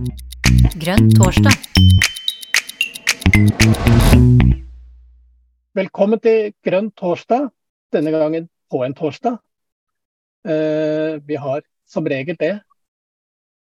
[0.00, 1.56] Grønn torsdag.
[5.76, 7.50] Velkommen til Grønn torsdag,
[7.92, 9.36] denne gangen på en torsdag.
[10.48, 12.54] Eh, vi har som regel det.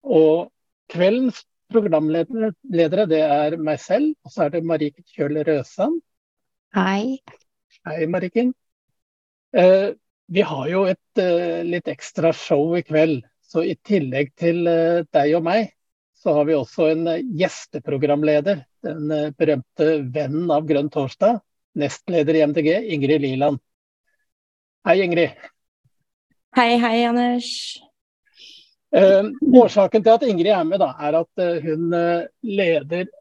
[0.04, 0.48] Og
[0.88, 6.00] kveldens programledere det er meg selv, og så er det Mariken Kjøl Røsand.
[6.74, 7.20] Hei.
[7.84, 8.54] Hei, Mariken.
[9.52, 9.92] Eh,
[10.32, 13.24] vi har jo et uh, litt ekstra show i kveld.
[13.44, 15.74] Så i tillegg til uh, deg og meg,
[16.24, 18.62] så har vi også en eh, gjesteprogramleder.
[18.84, 21.42] Den eh, berømte vennen av Grønn torsdag,
[21.76, 23.60] nestleder i MDG, Ingrid Liland.
[24.88, 25.36] Hei, Ingrid.
[26.56, 27.50] Hei, hei, Anders.
[28.96, 29.28] Eh,
[29.60, 33.12] årsaken til at Ingrid er med, da, er at hun leder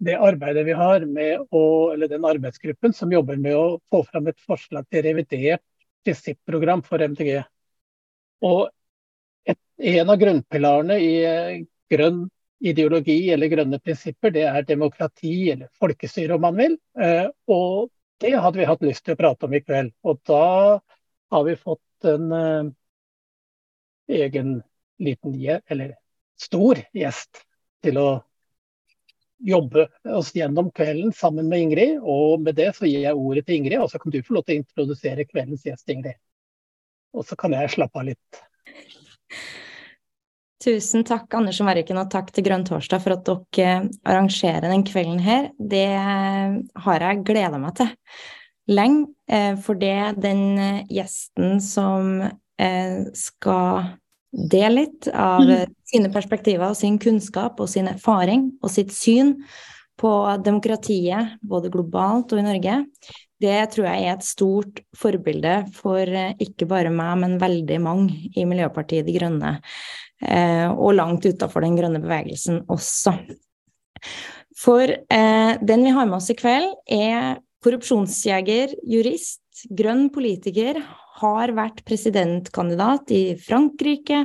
[0.00, 1.62] det arbeidet vi har med å,
[1.94, 5.62] eller den arbeidsgruppen som jobber med å få fram et forslag til revidert
[6.02, 7.44] prinsipprogram for MDG.
[8.48, 8.66] Og
[9.46, 9.60] et,
[9.94, 11.58] en av grunnpilarene i eh,
[11.92, 12.24] grønn
[12.60, 16.76] ideologi eller grønne prinsipper, det er demokrati eller folkestyre, om man vil.
[17.00, 17.90] Eh, og
[18.20, 19.94] det hadde vi hatt lyst til å prate om i kveld.
[20.04, 20.80] Og da
[21.30, 22.72] har vi fått en uh,
[24.10, 24.58] egen
[25.00, 25.36] liten,
[25.70, 25.94] eller
[26.40, 27.44] stor gjest
[27.84, 28.08] til å
[29.40, 31.96] jobbe oss gjennom kvelden sammen med Ingrid.
[32.02, 34.44] Og med det så gir jeg ordet til Ingrid, og så kan du få lov
[34.44, 36.20] til å introdusere kveldens gjest, Ingrid.
[37.16, 38.44] Og så kan jeg slappe av litt.
[40.60, 43.24] Tusen takk, Anders og Marken, og takk til Grønn torsdag for at
[43.56, 45.48] dere arrangerer den kvelden her.
[45.56, 45.86] Det
[46.84, 47.88] har jeg gleda meg til
[48.70, 53.96] lenge, eh, for det den gjesten som eh, skal
[54.30, 55.72] dele litt av mm.
[55.90, 59.34] sine perspektiver og sin kunnskap og sin erfaring og sitt syn
[60.00, 60.12] på
[60.44, 62.76] demokratiet, både globalt og i Norge,
[63.40, 68.30] det tror jeg er et stort forbilde for eh, ikke bare meg, men veldig mange
[68.36, 73.14] i Miljøpartiet De Grønne, eh, og langt utafor den grønne bevegelsen også.
[74.60, 79.42] For eh, den vi har med oss i kveld, er korrupsjonsjeger, jurist,
[79.76, 80.82] grønn politiker,
[81.20, 84.24] har vært presidentkandidat i Frankrike,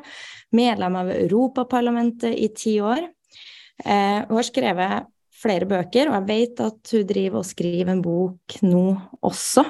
[0.56, 3.02] medlem av Europaparlamentet i ti år.
[3.84, 8.56] Hun har skrevet flere bøker, og jeg vet at hun driver og skriver en bok
[8.64, 8.86] nå
[9.28, 9.66] også.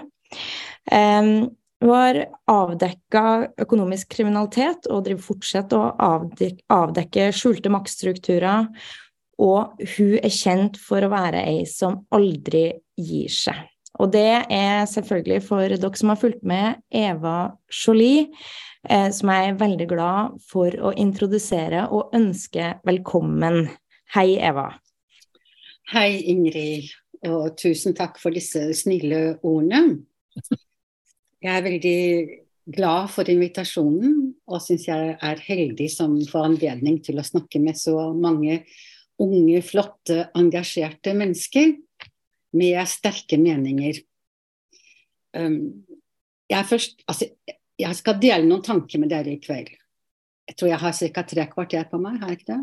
[1.86, 2.18] Har
[2.50, 3.22] avdekka
[3.62, 8.72] økonomisk kriminalitet og driver fortsatt å avdekke, avdekke skjulte maktstrukturer.
[9.46, 13.60] Og hun er kjent for å være ei som aldri gir seg.
[14.02, 18.26] Og det er selvfølgelig for dere som har fulgt med Eva Jolie,
[18.90, 23.70] eh, som jeg er veldig glad for å introdusere og ønske velkommen.
[24.16, 24.72] Hei, Eva.
[25.94, 26.90] Hei, Ingrid,
[27.30, 30.02] og tusen takk for disse snille ordene.
[31.46, 32.00] Jeg er veldig
[32.74, 34.14] glad for invitasjonen,
[34.50, 38.64] og syns jeg er heldig som får anledning til å snakke med så mange
[39.22, 41.76] unge, flotte, engasjerte mennesker
[42.58, 44.00] med sterke meninger.
[45.38, 45.86] Um,
[46.50, 47.30] jeg, først, altså,
[47.78, 49.70] jeg skal dele noen tanker med dere i kveld.
[50.50, 51.26] Jeg tror jeg har ca.
[51.30, 52.62] tre kvarter på meg, har jeg ikke det?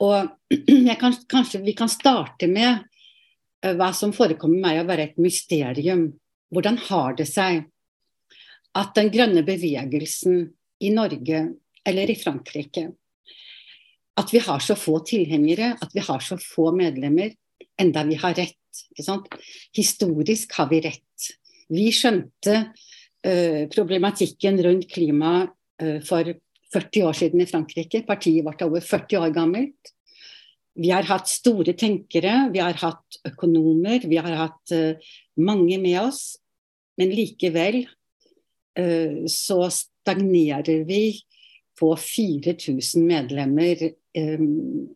[0.00, 5.20] Og kan, kanskje vi kan starte med uh, hva som forekommer meg å være et
[5.20, 6.08] mysterium.
[6.50, 7.64] Hvordan har det seg
[8.78, 10.42] at den grønne bevegelsen
[10.80, 11.42] i Norge
[11.86, 12.90] eller i Frankrike
[14.20, 17.30] At vi har så få tilhengere, at vi har så få medlemmer,
[17.80, 18.56] enda vi har rett.
[19.76, 21.28] Historisk har vi rett.
[21.70, 26.34] Vi skjønte uh, problematikken rundt klima uh, for
[26.74, 28.02] 40 år siden i Frankrike.
[28.06, 29.94] Partiet vårt er over 40 år gammelt.
[30.80, 35.98] Vi har hatt store tenkere, vi har hatt økonomer, vi har hatt uh, mange med
[36.02, 36.39] oss.
[37.00, 37.82] Men likevel
[38.78, 41.04] uh, så stagnerer vi
[41.80, 43.86] på 4000 medlemmer
[44.18, 44.90] um,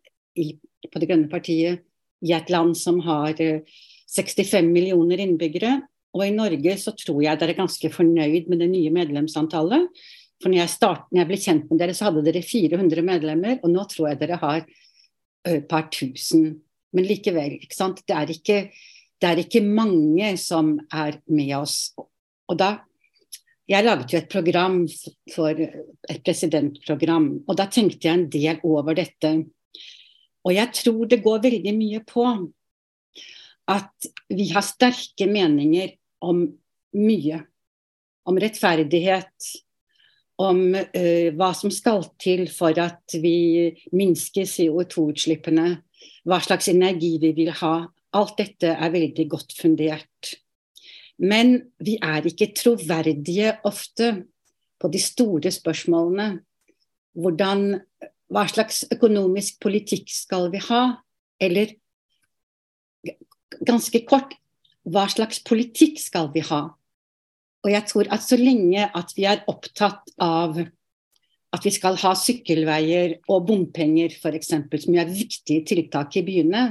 [0.85, 1.81] på Det grønne partiet
[2.25, 3.81] i et land som har uh,
[4.15, 5.79] 65 millioner innbyggere.
[6.15, 9.89] Og i Norge så tror jeg dere er ganske fornøyd med det nye medlemsantallet.
[10.43, 13.57] For når jeg, start, når jeg, ble kjent med dere, så hadde dere 400 medlemmer,
[13.63, 14.63] og nå tror jeg dere har
[15.47, 16.47] et par tusen.
[16.95, 18.01] Men likevel, ikke sant.
[18.07, 18.59] Det er ikke,
[19.21, 21.93] det er ikke mange som er med oss.
[22.49, 22.77] Og da
[23.65, 24.83] Jeg laget jo et program
[25.33, 29.31] for et presidentprogram, og da tenkte jeg en del over dette.
[30.45, 32.27] Og jeg tror det går veldig mye på
[33.73, 36.45] at vi har sterke meninger om
[36.93, 37.41] mye.
[38.25, 39.49] Om rettferdighet,
[40.41, 45.67] om uh, hva som skal til for at vi minsker CO2-utslippene,
[46.25, 47.75] hva slags energi vi vil ha.
[48.15, 50.35] Alt dette er veldig godt fundert.
[51.19, 54.11] Men vi er ikke troverdige ofte
[54.81, 56.41] på de store spørsmålene.
[57.15, 57.79] Hvordan,
[58.31, 60.83] hva slags økonomisk politikk skal vi ha?
[61.39, 61.75] Eller
[63.65, 64.35] ganske kort,
[64.83, 66.65] hva slags politikk skal vi ha?
[67.65, 70.59] Og jeg tror at så lenge at vi er opptatt av
[71.55, 76.65] at vi skal ha sykkelveier og bompenger f.eks., som er viktige tiltak i byene,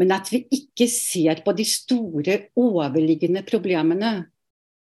[0.00, 4.14] men at vi ikke ser på de store overliggende problemene,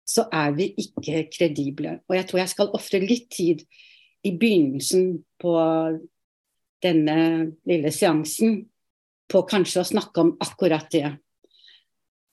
[0.08, 1.98] så er vi ikke kredible.
[2.08, 3.62] Og jeg tror jeg skal ofre litt tid
[4.26, 5.54] i begynnelsen på
[6.82, 7.16] denne
[7.68, 8.62] lille seansen
[9.30, 11.08] på kanskje å snakke om akkurat det.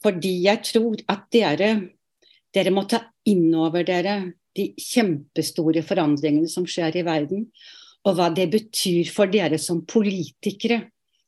[0.03, 1.69] Fordi jeg tror at dere,
[2.55, 4.21] dere må ta inn over dere
[4.55, 7.45] de kjempestore forandringene som skjer i verden,
[8.07, 10.81] og hva det betyr for dere som politikere.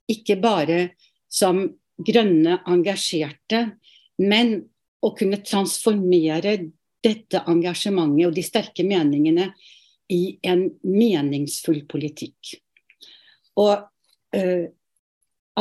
[0.10, 0.94] Ikke bare
[1.32, 1.64] som
[2.02, 3.64] grønne engasjerte,
[4.22, 4.58] men
[5.02, 6.58] å kunne transformere
[7.02, 9.50] dette engasjementet og de sterke meningene
[10.12, 12.58] i en meningsfull politikk.
[13.62, 13.88] Og
[14.36, 14.66] uh,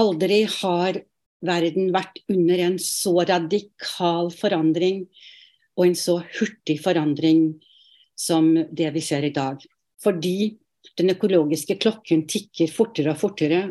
[0.00, 1.00] aldri har
[1.40, 5.06] verden vært under en så radikal forandring
[5.78, 7.54] og en så hurtig forandring
[8.18, 9.62] som det vi ser i dag.
[10.02, 10.52] Fordi
[10.98, 13.62] den økologiske klokken tikker fortere og fortere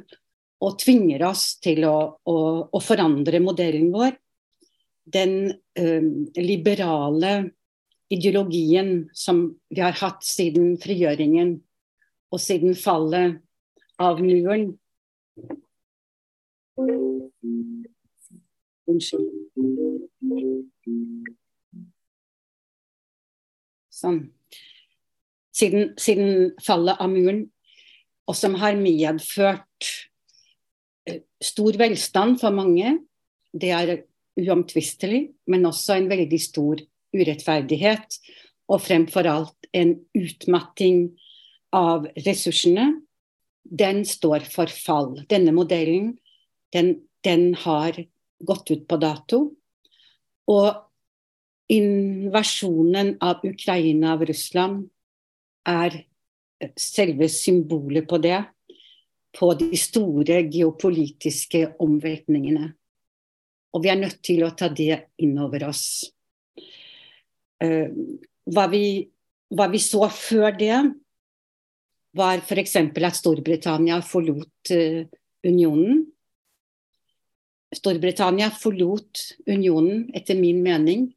[0.59, 1.97] og tvinger oss til å,
[2.27, 2.35] å,
[2.67, 4.17] å forandre modellen vår.
[5.09, 7.33] Den uh, liberale
[8.09, 11.55] ideologien som vi har hatt siden frigjøringen
[12.33, 13.39] og siden fallet
[14.01, 14.73] av muren.
[18.89, 19.27] Unnskyld.
[23.99, 24.19] Sånn.
[25.59, 27.43] Siden, siden fallet av muren,
[28.29, 29.68] og som har medført eh,
[31.43, 32.97] stor velstand for mange.
[33.53, 33.95] Det er
[34.39, 36.81] uomtvistelig, men også en veldig stor
[37.15, 38.19] urettferdighet.
[38.69, 41.07] Og fremfor alt en utmatting
[41.75, 42.91] av ressursene.
[43.63, 45.15] Den står for fall.
[45.29, 46.15] Denne modellen
[46.73, 47.97] den, den har
[48.45, 49.41] gått ut på dato.
[50.49, 50.69] Og
[51.69, 54.87] invasjonen av Ukraina av Russland
[55.69, 56.01] er
[56.79, 58.41] selve symbolet på det.
[59.35, 62.71] På de store geopolitiske omveltningene.
[63.73, 65.83] Og vi er nødt til å ta det inn over oss.
[67.61, 67.91] Uh,
[68.49, 69.03] hva, vi,
[69.53, 70.79] hva, vi, så før det,
[72.17, 72.75] var f.eks.
[72.81, 75.03] at Storbritannia forlot uh,
[75.45, 76.07] unionen.
[77.75, 81.11] Storbritannia forlot unionen, etter min mening,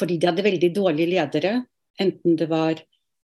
[0.00, 1.52] fordi de hadde veldig dårlige ledere,
[2.00, 2.80] enten det var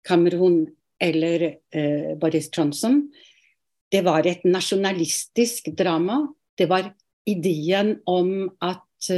[0.06, 0.66] Cameron
[1.00, 3.12] eller eh, Boris Johnson.
[3.92, 6.24] Det var et nasjonalistisk drama.
[6.58, 6.90] Det var
[7.26, 9.12] ideen om at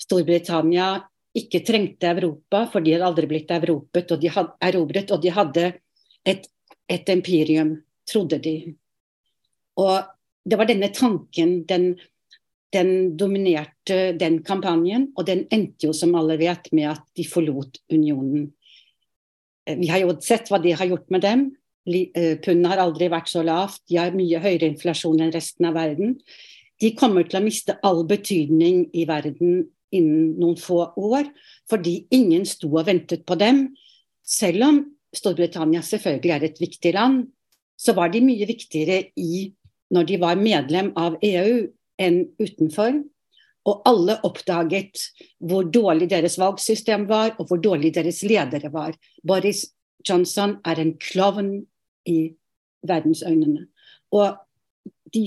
[0.00, 0.96] Storbritannia
[1.36, 5.66] ikke trengte Europa, for de hadde aldri blitt erobret, og de hadde
[6.26, 6.48] et,
[6.90, 7.76] et empirium,
[8.08, 8.54] trodde de.
[9.78, 10.00] Og
[10.44, 11.92] det var denne tanken, den,
[12.74, 17.78] den dominerte den kampanjen, og den endte jo, som alle vet, med at de forlot
[17.92, 18.50] unionen.
[19.66, 21.46] Eh, vi har jo sett hva det har gjort med dem.
[21.90, 25.76] Eh, pundet har aldri vært så lavt, de har mye høyere inflasjon enn resten av
[25.78, 26.16] verden.
[26.80, 31.28] De kommer til å miste all betydning i verden innen noen få år,
[31.68, 33.66] fordi ingen sto og ventet på dem.
[34.22, 34.80] Selv om
[35.16, 37.24] Storbritannia selvfølgelig er et viktig land,
[37.80, 39.50] så var de mye viktigere i
[39.90, 41.64] når de var medlem av EU
[42.00, 43.00] enn utenfor.
[43.68, 45.02] Og alle oppdaget
[45.44, 48.94] hvor dårlig deres valgsystem var, og hvor dårlig deres ledere var.
[49.26, 49.66] Boris
[50.06, 51.50] Johnson er en klovn
[52.08, 52.32] i
[52.86, 53.66] verdensøynene.
[54.16, 54.38] Og
[55.14, 55.24] de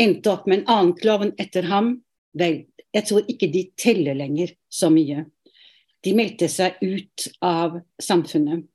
[0.00, 1.96] endte opp med en annen klovn etter ham.
[2.36, 5.26] Vel, jeg tror ikke de teller lenger så mye.
[6.04, 8.66] De meldte seg ut av samfunnet.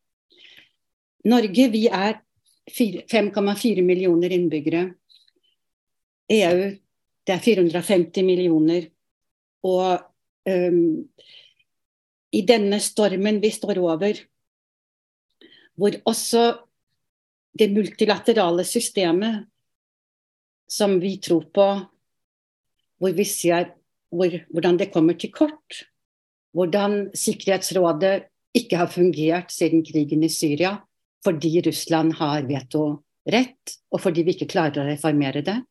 [1.29, 2.21] Norge, vi er
[2.69, 4.85] 5,4 millioner innbyggere.
[6.29, 6.63] EU,
[7.27, 8.87] det er 450 millioner.
[9.65, 9.99] Og
[10.49, 11.09] um,
[12.31, 14.21] i denne stormen vi står over,
[15.79, 16.43] hvor også
[17.57, 19.47] det multilaterale systemet
[20.69, 21.67] som vi tror på,
[22.99, 23.71] hvor vi ser
[24.09, 25.85] hvor, hvordan det kommer til kort.
[26.53, 28.23] Hvordan Sikkerhetsrådet
[28.57, 30.77] ikke har fungert siden krigen i Syria
[31.25, 35.63] fordi Russland har vetorett, og fordi vi ikke klarer å reformere det.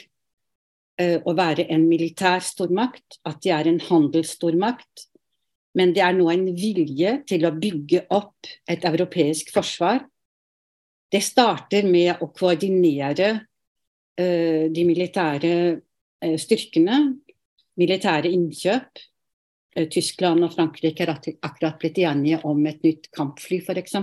[1.02, 5.08] å være en militær stormakt, at de er en handelsstormakt.
[5.74, 10.04] Men det er nå en vilje til å bygge opp et europeisk forsvar.
[11.14, 13.36] Det starter med å koordinere
[14.14, 15.54] Eh, de militære
[16.22, 17.00] eh, styrkene,
[17.82, 19.02] militære innkjøp.
[19.76, 23.98] Eh, Tyskland og Frankrike har akkurat blitt enige om et nytt kampfly, f.eks.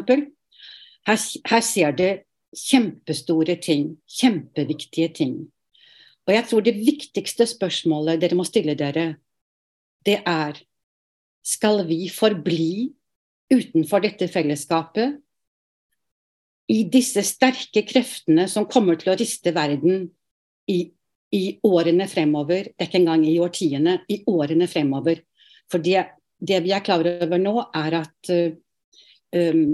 [1.06, 1.20] Her,
[1.52, 2.10] her ser det
[2.58, 5.36] kjempestore ting, kjempeviktige ting.
[6.26, 9.12] Og jeg tror det viktigste spørsmålet dere må stille dere,
[10.06, 10.58] det er
[11.46, 12.90] skal vi forbli
[13.50, 15.20] utenfor dette fellesskapet
[16.70, 20.04] i disse sterke kreftene som kommer til å riste verden
[20.70, 20.84] i,
[21.34, 25.24] i årene fremover, ikke engang i årtiene, i årene fremover.
[25.70, 26.04] For det,
[26.38, 28.32] det vi er klar over nå, er at,
[29.34, 29.64] um,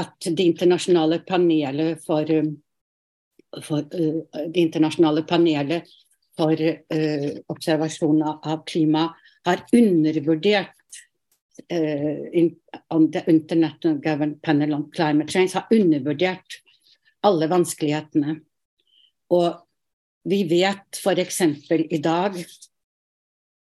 [0.00, 2.32] at det internasjonale panelet for,
[3.68, 5.92] for uh, det internasjonale panelet
[6.38, 9.10] for uh, observasjon av klima
[9.48, 10.77] har undervurdert
[11.68, 12.56] in,
[12.90, 16.60] on the International Government Panel on Climate Change har undervurdert
[17.26, 18.38] alle vanskelighetene.
[19.34, 19.58] Og
[20.28, 21.40] vi vet f.eks.
[21.90, 22.38] i dag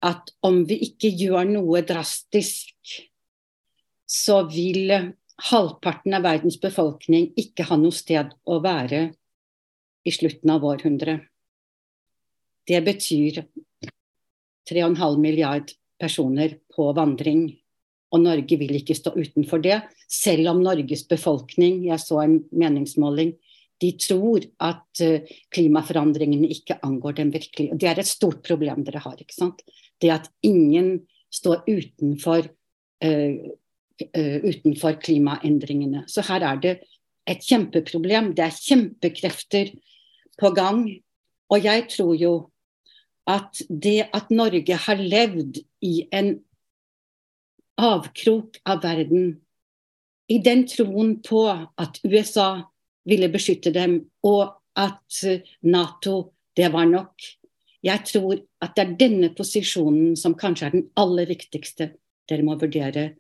[0.08, 2.76] at om vi ikke gjør noe drastisk,
[4.08, 4.94] så vil
[5.50, 9.02] halvparten av verdens befolkning ikke ha noe sted å være
[10.08, 11.26] i slutten av århundret.
[12.68, 13.44] Det betyr
[14.68, 17.48] 3,5 milliard personer på vandring
[18.12, 19.82] og Norge vil ikke stå utenfor det.
[20.08, 23.34] Selv om Norges befolkning, jeg så en meningsmåling,
[23.82, 27.70] de tror at uh, klimaforandringene ikke angår dem virkelig.
[27.74, 29.18] Og Det er et stort problem dere har.
[29.20, 29.62] ikke sant?
[30.02, 32.48] Det at ingen står utenfor,
[33.06, 33.36] uh,
[34.18, 36.06] uh, utenfor klimaendringene.
[36.08, 36.76] Så her er det
[37.28, 38.34] et kjempeproblem.
[38.34, 39.76] Det er kjempekrefter
[40.40, 40.88] på gang.
[41.52, 42.34] Og jeg tror jo
[43.28, 46.38] at det at Norge har levd i en
[47.78, 49.36] avkrok av verden.
[50.28, 52.64] I den troen på at USA
[53.08, 57.16] ville beskytte dem, og at eh, Nato, det var nok.
[57.86, 61.92] Jeg tror at det er denne posisjonen som kanskje er den aller viktigste
[62.28, 63.12] dere må vurdere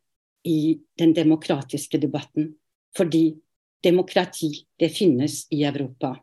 [0.48, 2.52] i den demokratiske debatten.
[2.98, 3.38] Fordi
[3.84, 4.50] demokrati,
[4.80, 6.16] det finnes i Europa.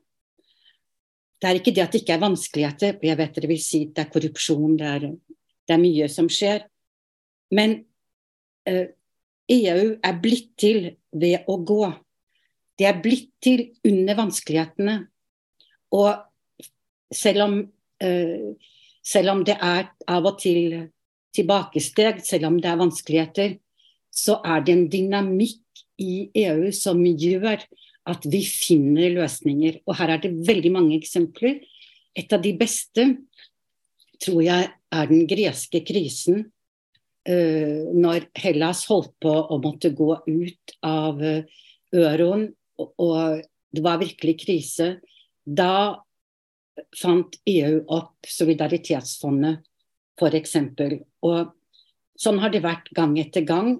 [1.40, 4.04] Det er ikke det at det ikke er vanskeligheter, jeg vet dere vil si det
[4.04, 5.08] er korrupsjon, det er,
[5.68, 6.66] det er mye som skjer.
[7.54, 7.82] Men
[8.66, 8.88] EU eh,
[9.48, 11.88] e er blitt til ved å gå.
[12.78, 14.96] Det er blitt til under vanskelighetene.
[15.94, 16.24] Og
[17.14, 17.58] selv om,
[18.02, 18.48] uh,
[19.04, 20.88] selv om det er av og til
[21.34, 23.54] tilbakesteg, selv om det er vanskeligheter,
[24.10, 27.62] så er det en dynamikk i EU som gjør
[28.10, 29.80] at vi finner løsninger.
[29.86, 31.60] Og her er det veldig mange eksempler.
[32.14, 33.06] Et av de beste
[34.22, 36.44] tror jeg er den greske krisen
[37.24, 41.40] når Hellas holdt på å måtte gå ut av uh,
[41.94, 44.98] euroen, og, det var virkelig krise,
[45.42, 45.96] da
[46.94, 49.62] fant EU opp solidaritetsfondet,
[50.18, 50.54] f.eks.
[51.26, 51.50] Og
[52.18, 53.76] sånn har det vært gang etter gang.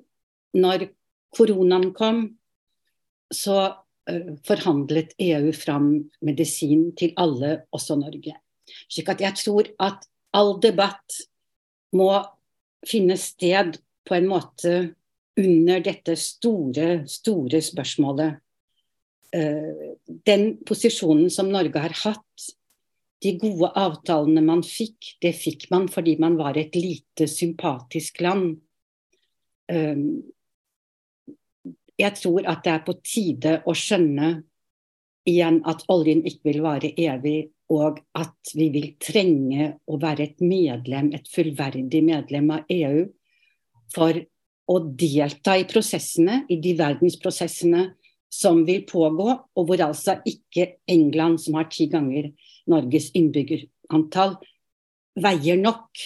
[0.59, 0.89] Når
[1.35, 2.25] koronaen kom,
[3.35, 5.93] så uh, forhandlet EU fram
[6.27, 8.35] medisin til alle, også Norge.
[8.91, 11.23] Slik at jeg tror at all debatt
[11.95, 12.11] må
[12.89, 14.75] finne sted på en måte
[15.41, 18.41] under dette store, store spørsmålet.
[19.35, 22.51] Uh, den posisjonen som Norge har hatt,
[23.25, 28.59] de gode avtalene man fikk, det fikk man fordi man var et lite, sympatisk land.
[29.73, 30.23] Um,
[31.99, 34.35] jeg tror at det er på tide å skjønne
[35.29, 40.43] igjen at oljen ikke vil vare evig, og at vi vil trenge å være et
[40.45, 43.07] medlem, et fullverdig medlem av EU
[43.95, 44.19] for
[44.69, 47.87] å delta i prosessene, i de verdensprosessene
[48.35, 52.33] som vil pågå, og hvor altså ikke England, som har ti ganger
[52.71, 54.37] Norges innbyggerantall,
[55.21, 56.05] veier nok.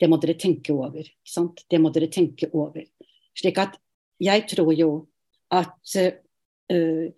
[0.00, 1.08] Det må dere tenke over.
[1.26, 1.64] Sant?
[1.68, 2.84] Det må dere tenke over.
[3.36, 3.76] Slik at
[4.20, 4.90] jeg tror jo
[5.50, 7.08] at uh,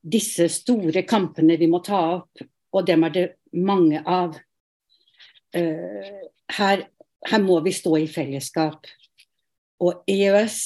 [0.00, 2.42] disse store kampene vi må ta opp,
[2.72, 4.36] og dem er det mange av,
[5.56, 6.20] uh,
[6.56, 6.86] her,
[7.28, 8.88] her må vi stå i fellesskap.
[9.80, 10.58] Og EØS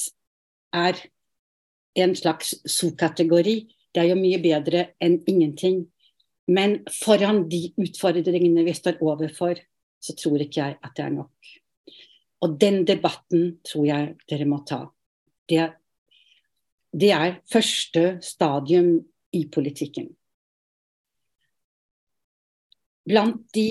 [0.75, 0.99] er
[1.95, 3.57] en slags so-kategori.
[3.95, 5.85] Det er jo mye bedre enn ingenting.
[6.51, 9.57] Men foran de utfordringene vi står overfor,
[10.03, 11.55] så tror ikke jeg at det er nok.
[12.45, 14.83] Og den debatten tror jeg dere må ta.
[15.49, 15.71] Det
[16.95, 19.01] det er første stadium
[19.35, 20.09] i politikken.
[23.05, 23.67] Blant de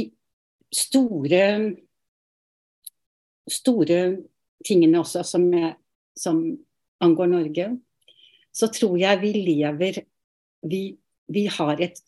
[0.75, 1.47] store,
[3.51, 4.01] store
[4.67, 5.75] tingene også som, jeg,
[6.19, 6.43] som
[7.03, 7.71] angår Norge,
[8.55, 10.05] så tror jeg vi lever
[10.65, 10.97] Vi,
[11.29, 11.99] vi har et,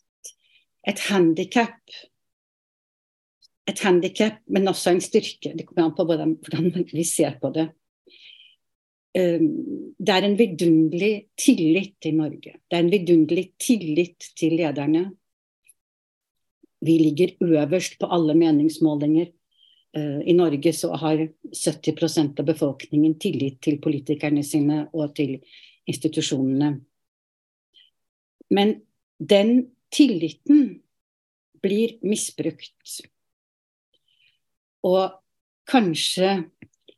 [0.87, 1.77] et handikap.
[3.69, 5.51] Et handikap, men også en styrke.
[5.53, 7.67] Det kommer an på hvordan, hvordan vi ser på det.
[9.17, 12.57] Ehm, det er en vidunderlig tillit i Norge.
[12.69, 15.07] Det er en vidunderlig tillit til lederne.
[16.85, 19.31] Vi ligger øverst på alle meningsmålinger.
[19.97, 25.39] Eh, I Norge så har 70% av befolkningen tillit til politikerne sine og til
[25.87, 26.75] institusjonene.
[28.49, 28.81] Men
[29.17, 30.83] den tilliten
[31.63, 33.01] blir misbrukt.
[34.83, 35.17] Og
[35.67, 36.51] kanskje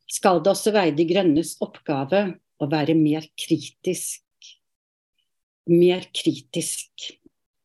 [0.09, 2.23] skal det også være De grønnes oppgave
[2.59, 4.23] å være mer kritisk.
[5.69, 7.11] Mer kritisk.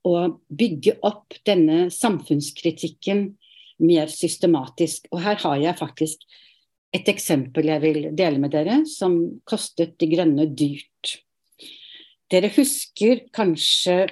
[0.04, 3.30] Og bygge opp denne samfunnskritikken
[3.84, 5.08] mer systematisk.
[5.12, 6.26] Og her har jeg faktisk
[6.94, 9.16] et eksempel jeg vil dele med dere, som
[9.48, 11.16] kostet De grønne dyrt.
[12.30, 14.04] Dere husker kanskje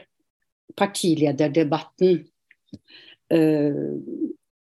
[0.79, 2.25] partilederdebatten
[3.33, 3.95] uh,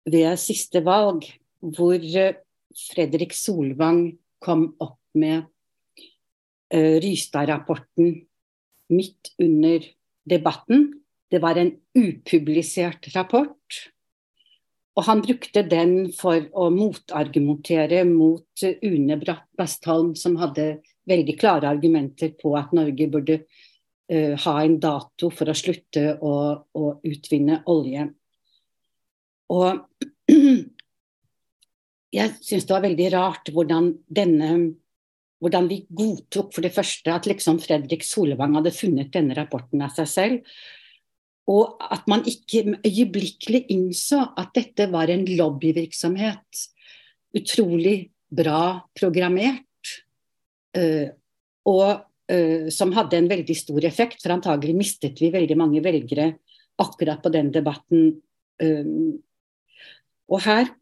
[0.07, 1.27] ved siste valg,
[1.61, 2.01] hvor
[2.77, 4.11] Fredrik Solvang
[4.43, 5.47] kom opp med
[6.75, 8.13] uh, Rystad-rapporten
[8.93, 9.85] midt under
[10.29, 10.91] debatten.
[11.31, 13.81] Det var en upublisert rapport.
[14.97, 21.69] Og han brukte den for å motargumentere mot Une Bratt Bastholm, som hadde veldig klare
[21.69, 27.63] argumenter på at Norge burde uh, ha en dato for å slutte å, å utvinne
[27.73, 28.09] olje.
[29.53, 29.85] Og
[32.15, 34.51] jeg syns det var veldig rart hvordan denne
[35.43, 39.93] hvordan vi godtok for det første at liksom Fredrik Solvang hadde funnet denne rapporten av
[39.97, 40.57] seg selv.
[41.47, 46.63] Og at man ikke øyeblikkelig innså at dette var en lobbyvirksomhet.
[47.37, 47.99] Utrolig
[48.33, 49.63] bra programmert.
[50.77, 51.13] Uh,
[51.69, 56.33] og uh, som hadde en veldig stor effekt, for antagelig mistet vi veldig mange velgere
[56.83, 58.09] akkurat på den debatten.
[58.59, 59.21] Um,
[60.27, 60.73] og her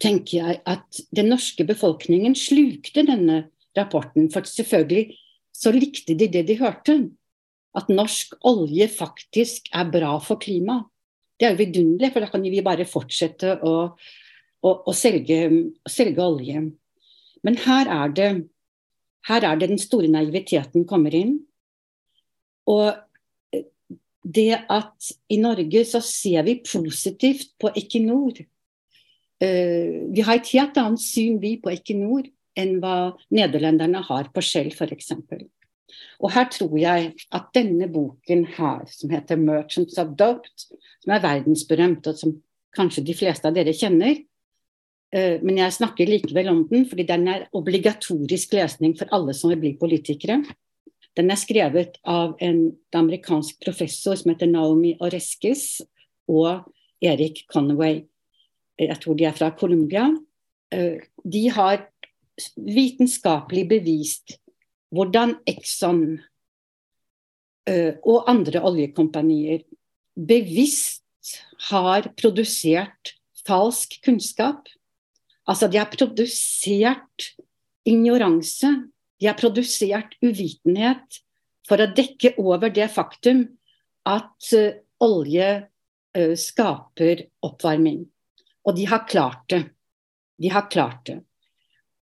[0.00, 4.30] tenker jeg at den norske befolkningen slukte denne rapporten.
[4.32, 5.18] For selvfølgelig
[5.52, 6.96] så likte de det de hørte.
[7.76, 10.88] At norsk olje faktisk er bra for klimaet.
[11.40, 13.72] Det er jo vidunderlig, for da kan vi bare fortsette å,
[14.62, 15.38] å, å selge,
[15.90, 16.60] selge, olje.
[17.42, 18.28] Men her er, det,
[19.26, 21.40] her er det den store naiviteten kommer inn.
[22.70, 22.92] Og
[24.22, 28.44] det at i Norge så ser vi positivt på Equinor
[29.42, 32.28] vi har et helt annet syn vi på Equinor
[32.58, 35.12] enn hva nederlenderne har på Shell f.eks.
[36.22, 40.66] Og her tror jeg at denne boken her, som heter 'Merchants of Doubt',
[41.02, 42.36] som er verdensberømt, og som
[42.76, 44.22] kanskje de fleste av dere kjenner,
[45.14, 49.50] uh, men jeg snakker likevel om den fordi den er obligatorisk lesning for alle som
[49.50, 50.42] vil bli politikere.
[51.16, 55.82] Den er skrevet av en amerikansk professor som heter Naomi Oreskes,
[56.28, 56.64] og
[57.02, 58.04] Erik Conway
[58.80, 60.06] jeg tror de er fra Colombia,
[60.72, 61.86] eh, de har
[62.56, 64.36] vitenskapelig bevist
[64.92, 66.04] hvordan Exxon
[67.70, 69.64] uh, og andre oljekompanier
[70.12, 71.36] bevisst
[71.70, 73.14] har produsert
[73.46, 74.68] falsk kunnskap.
[75.48, 77.32] Altså, de har produsert
[77.88, 78.68] ignoranse.
[79.18, 81.22] De har produsert uvitenhet
[81.68, 83.46] for å dekke over det faktum
[84.08, 85.52] at uh, olje
[86.12, 88.02] skaper oppvarming.
[88.66, 89.64] Og de har klart det.
[90.38, 91.20] De har klart det.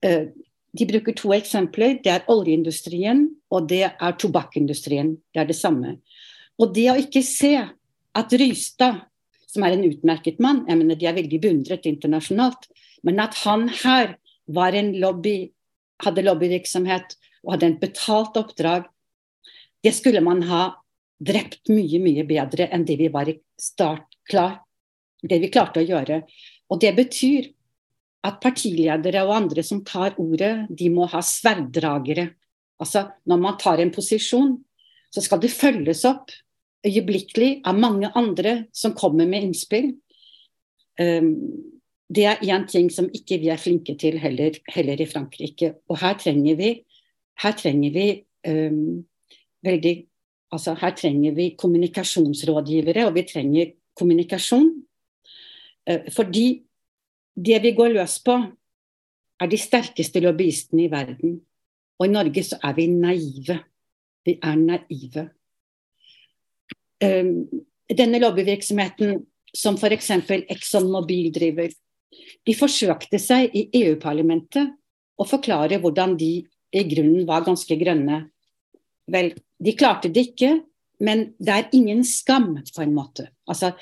[0.04, 0.30] Uh,
[0.76, 1.98] de bruker to eksempler.
[2.02, 5.16] Det er oljeindustrien og det er tobakkindustrien.
[5.34, 5.98] Det er det samme.
[6.60, 9.02] Og det å ikke se at Rystad,
[9.50, 12.68] som er en utmerket mann, jeg mener de er veldig beundret internasjonalt,
[13.06, 14.14] men at han her
[14.50, 15.50] var en lobby,
[16.04, 18.86] hadde lobbyvirksomhet og hadde en betalt oppdrag,
[19.82, 20.62] det skulle man ha
[21.20, 24.60] drept mye, mye bedre enn det vi var i start klar,
[25.22, 26.22] det vi klarte å gjøre.
[26.70, 27.50] Og det betyr
[28.26, 32.28] at partiledere og andre som tar ordet, de må ha sverddragere.
[32.80, 34.54] Altså, når man tar en posisjon,
[35.10, 36.32] så skal det følges opp
[36.86, 39.92] øyeblikkelig av mange andre som kommer med innspill.
[41.00, 41.34] Um,
[42.10, 45.74] det er én ting som ikke vi er flinke til heller, heller, i Frankrike.
[45.88, 46.70] Og her trenger vi,
[47.42, 48.06] her trenger vi
[48.48, 49.02] um,
[49.64, 49.96] veldig
[50.50, 54.64] Altså her trenger vi kommunikasjonsrådgivere, og vi trenger kommunikasjon.
[55.90, 56.62] Uh, fordi
[57.34, 58.36] det vi går løs på,
[59.40, 61.38] er de sterkeste lobbyistene i verden.
[61.98, 63.58] Og i Norge så er vi naive.
[64.24, 65.26] Vi er naive.
[67.00, 67.48] Um,
[67.90, 69.22] denne lobbyvirksomheten
[69.56, 70.10] som f.eks.
[70.52, 71.70] Exxon Mobil driver,
[72.46, 74.74] de forsøkte seg i EU-parlamentet
[75.20, 76.32] å forklare hvordan de
[76.70, 78.22] i grunnen var ganske grønne.
[79.10, 80.52] Vel, de klarte det ikke,
[81.02, 83.26] men det er ingen skam, på en måte.
[83.50, 83.72] Altså,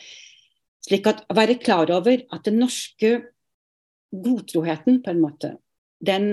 [0.88, 3.12] slik at å være klar over at den norske
[4.08, 5.52] godtroheten, på en måte,
[6.00, 6.30] den,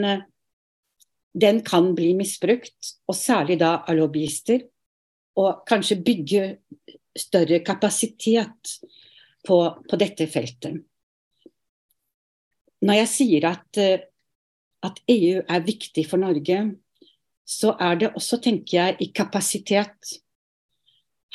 [1.35, 4.63] den kan bli misbrukt, og særlig da av lobbyister.
[5.35, 6.43] Og kanskje bygge
[7.19, 8.77] større kapasitet
[9.45, 9.57] på,
[9.89, 10.77] på dette feltet.
[12.85, 13.79] Når jeg sier at,
[14.85, 16.59] at, EU er viktig for Norge,
[17.45, 20.15] så er det også, tenker jeg, i kapasitet.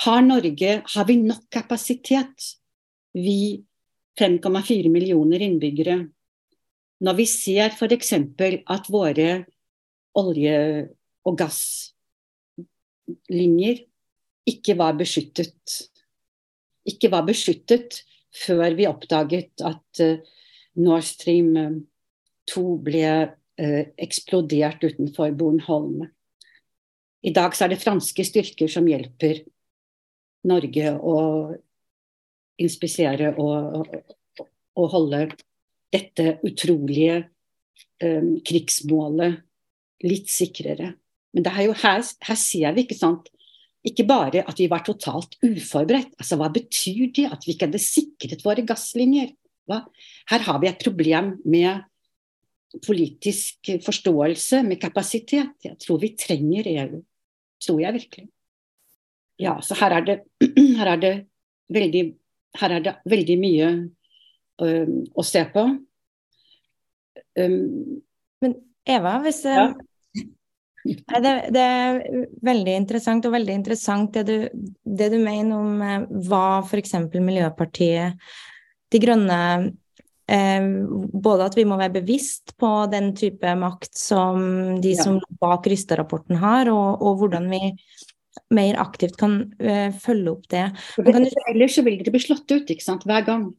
[0.04, 2.54] Har Norge, har vi nok kapasitet,
[3.16, 3.64] vi
[4.20, 6.08] 5,4 millioner innbyggere,
[7.00, 8.12] når vi ser f.eks.
[8.12, 9.44] at våre
[10.18, 10.88] olje-
[11.24, 11.90] og gasslinjer
[14.48, 15.90] ikke var beskyttet.
[16.88, 18.02] Ikke var beskyttet
[18.34, 20.18] før vi oppdaget at uh,
[20.80, 21.54] Nord Stream
[22.50, 26.06] 2 eh, ble uh, eksplodert utenfor Bornholm.
[27.20, 29.42] I dag er det franske styrker som hjelper
[30.48, 31.16] Norge å
[32.60, 33.86] inspisere og,
[34.76, 35.26] og, holde
[35.92, 37.18] dette utrolige
[38.04, 39.40] um, krigsmålet
[40.06, 40.94] litt sikrere.
[41.34, 43.28] Men det er jo her, her ser vi ikke sant,
[43.86, 46.12] ikke bare at vi var totalt uforberedt.
[46.20, 49.32] altså Hva betyr det at vi ikke hadde sikret våre gasslinjer?
[49.68, 49.84] Hva?
[50.32, 51.86] Her har vi et problem med
[52.86, 55.56] politisk forståelse, med kapasitet.
[55.64, 57.00] Jeg tror vi trenger EU.
[57.60, 58.28] Tror jeg virkelig.
[59.40, 60.16] Ja, så her er det,
[60.78, 61.14] her er det,
[61.72, 62.04] veldig,
[62.58, 63.68] her er det veldig mye
[64.62, 65.66] um, å se på.
[67.38, 68.00] Um,
[68.42, 68.56] Men
[68.88, 69.68] Eva, hvis ja.
[70.84, 72.00] det, det, er
[72.46, 76.96] veldig interessant, og veldig interessant det du, det du mener om eh, hva f.eks.
[77.20, 78.32] Miljøpartiet
[78.90, 79.40] De Grønne
[80.24, 80.70] eh,
[81.28, 84.40] Både at vi må være bevisst på den type makt som
[84.80, 85.04] de ja.
[85.04, 87.74] som bak Rysta-rapporten har, og, og, hvordan vi
[88.54, 90.68] mer aktivt kan uh, følge opp det.
[90.96, 91.26] Kan...
[91.50, 93.50] ellers så vil det bli slått ut ikke sant, hver gang.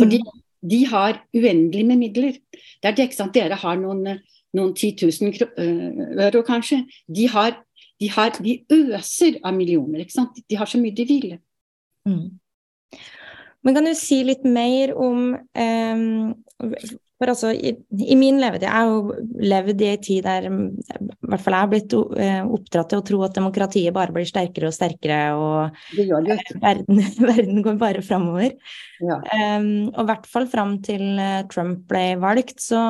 [0.00, 2.36] Fordi mm de har uendelig med midler.
[2.52, 4.20] Det er det ikke sant, dere har noen,
[4.56, 6.82] noen 10 000 eh, euro, kanskje.
[7.08, 7.56] De, har,
[8.00, 10.04] de, har, de, øser av millioner.
[10.04, 10.42] ikke sant?
[10.48, 11.32] De har så mye de vil.
[12.08, 12.28] Mm.
[13.64, 16.34] Men kan du si litt mer om um,
[17.20, 20.52] for altså, i, i, min levetid Jeg har jo levd i en tid der i
[21.28, 24.70] hvert fall jeg har blitt uh, oppdratt til å tro at demokratiet bare blir sterkere
[24.70, 28.56] og sterkere, og uh, verden, verden, går bare framover.
[29.04, 29.20] Ja.
[29.60, 32.80] Um, og i hvert fall fram til uh, Trump ble valgt, så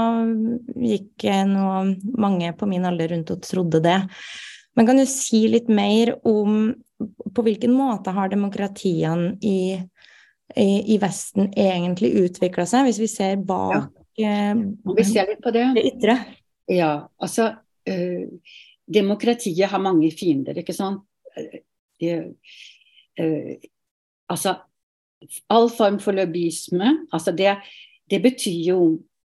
[0.79, 1.67] gikk nå
[2.23, 3.99] mange på min alder rundt og trodde det.
[4.79, 6.71] Men kan du si litt mer om
[7.35, 9.75] på hvilken måte har demokratiene i,
[10.55, 13.91] i, i Vesten egentlig utvikla seg, hvis vi ser bak
[14.97, 15.67] vi ser litt på det.
[15.77, 16.17] det ytre.
[16.71, 17.51] Ja, altså
[17.89, 18.27] eh,
[18.91, 21.05] Demokratiet har mange fiender, ikke sant.
[22.01, 22.17] Det,
[23.21, 23.55] eh,
[24.31, 24.57] altså
[25.53, 27.57] all form for lobbyisme, altså det,
[28.11, 28.81] det, betyr jo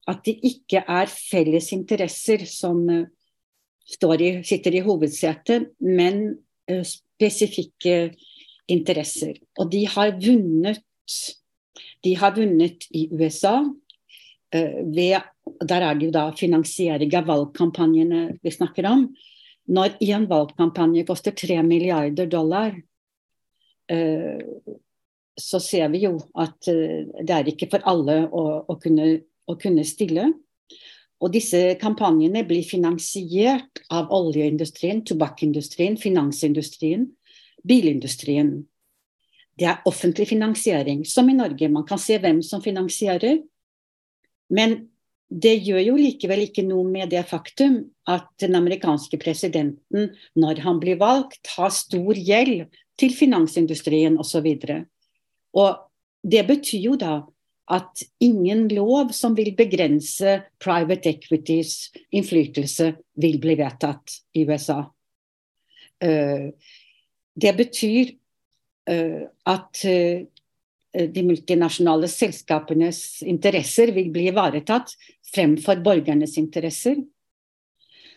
[0.10, 3.06] at det ikke er felles interesser som uh,
[4.18, 6.40] i, sitter i hovedsetet, men
[6.88, 8.14] spesifikke
[8.72, 9.38] interesser.
[9.60, 10.84] Og de har vunnet
[12.04, 13.64] De har vunnet i USA.
[14.54, 15.20] Uh, ved,
[15.66, 19.08] der er det jo da finansiering av valgkampanjene vi snakker om.
[19.74, 22.76] Når en valgkampanje koster 3 milliarder dollar,
[23.92, 24.40] uh,
[25.40, 29.16] så ser vi jo at uh, det er ikke for alle å, å, kunne,
[29.50, 30.30] å kunne stille.
[31.24, 37.08] Og disse kampanjene blir finansiert av oljeindustrien, tobakkindustrien, finansindustrien,
[37.64, 38.58] bilindustrien.
[39.56, 41.70] Det er offentlig finansiering, som i Norge.
[41.72, 43.40] Man kan se hvem som finansierer.
[44.50, 44.88] Men
[45.34, 47.80] det gjør jo likevel ikke noe med det faktum
[48.10, 52.68] at den amerikanske presidenten, når han blir valgt, har stor gjeld
[53.00, 54.50] til finansindustrien osv.
[54.54, 54.84] Og,
[55.58, 55.80] og
[56.24, 57.22] det betyr jo da
[57.72, 64.84] at ingen lov som vil begrense private equities innflytelse, vil bli vedtatt i USA.
[66.04, 66.52] Uh,
[67.40, 68.12] det betyr
[68.92, 70.26] uh, at uh,
[70.94, 74.94] de multinasjonale selskapenes interesser vil bli ivaretatt
[75.34, 77.00] fremfor borgernes interesser.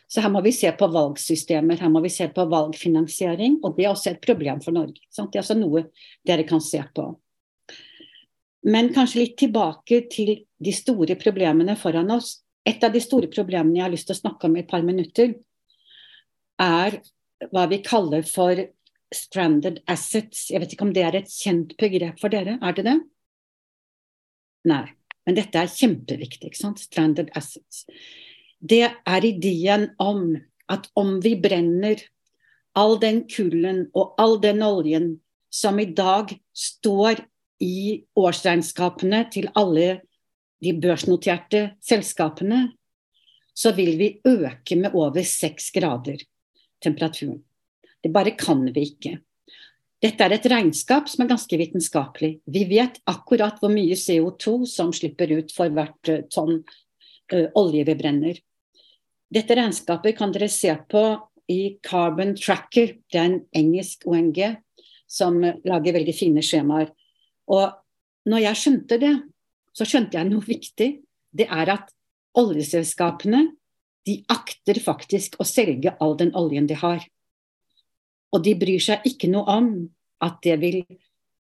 [0.06, 3.58] Så her må vi se på valgsystemer, her må vi se på valgfinansiering.
[3.64, 5.02] Og det er også et problem for Norge.
[5.10, 5.32] Sant?
[5.32, 5.86] Det er også noe
[6.26, 7.08] dere kan se på.
[8.66, 12.40] Men kanskje litt tilbake til de store problemene foran oss.
[12.66, 14.82] Et av de store problemene jeg har lyst til å snakke om i et par
[14.86, 15.36] minutter,
[16.62, 17.00] er
[17.52, 18.62] hva vi kaller for
[19.16, 20.48] stranded assets.
[20.52, 22.96] Jeg vet ikke om det er et kjent begrep for dere, er det det?
[24.70, 24.84] Nei.
[25.26, 26.52] Men dette er kjempeviktig.
[26.52, 26.82] ikke sant?
[26.82, 27.84] Stranded assets.
[28.62, 30.36] Det er ideen om
[30.70, 32.02] at om vi brenner
[32.76, 35.16] all den kullen og all den oljen
[35.50, 37.24] som i dag står
[37.62, 40.00] i årsregnskapene til alle
[40.62, 42.68] de børsnoterte selskapene,
[43.56, 46.20] så vil vi øke med over seks grader
[46.82, 47.40] temperaturen.
[48.02, 49.16] Det bare kan vi ikke.
[50.02, 52.36] Dette er et regnskap som er ganske vitenskapelig.
[52.44, 57.86] Vi vet akkurat hvor mye CO2 som slipper ut for hvert eh, tonn uh, olje
[57.88, 58.42] vi brenner.
[59.32, 61.02] Dette regnskapet kan dere se på
[61.50, 62.98] i Carbon Tracker.
[63.08, 64.38] Det er en engelsk ONG
[65.08, 66.92] som lager veldig fine skjemaer.
[67.48, 67.72] Og
[68.28, 69.14] når jeg skjønte det,
[69.76, 70.90] så skjønte jeg noe viktig.
[71.36, 71.90] Det er at
[72.36, 73.46] oljeselskapene
[74.06, 77.00] de akter faktisk å selge all den oljen de har.
[78.34, 79.70] Og de bryr seg ikke noe om
[80.24, 80.80] at det vil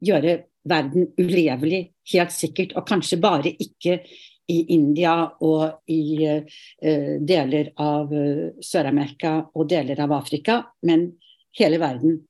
[0.03, 0.37] gjøre
[0.67, 2.75] verden ulevelig, helt sikkert.
[2.77, 4.01] Og kanskje bare ikke
[4.47, 11.09] i India og i uh, deler av uh, Sør-Amerika og deler av Afrika, men
[11.57, 12.21] hele verden.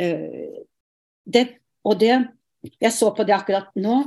[0.00, 0.64] Uh,
[1.24, 1.46] det,
[1.86, 2.16] og det
[2.82, 4.00] jeg så på det akkurat nå.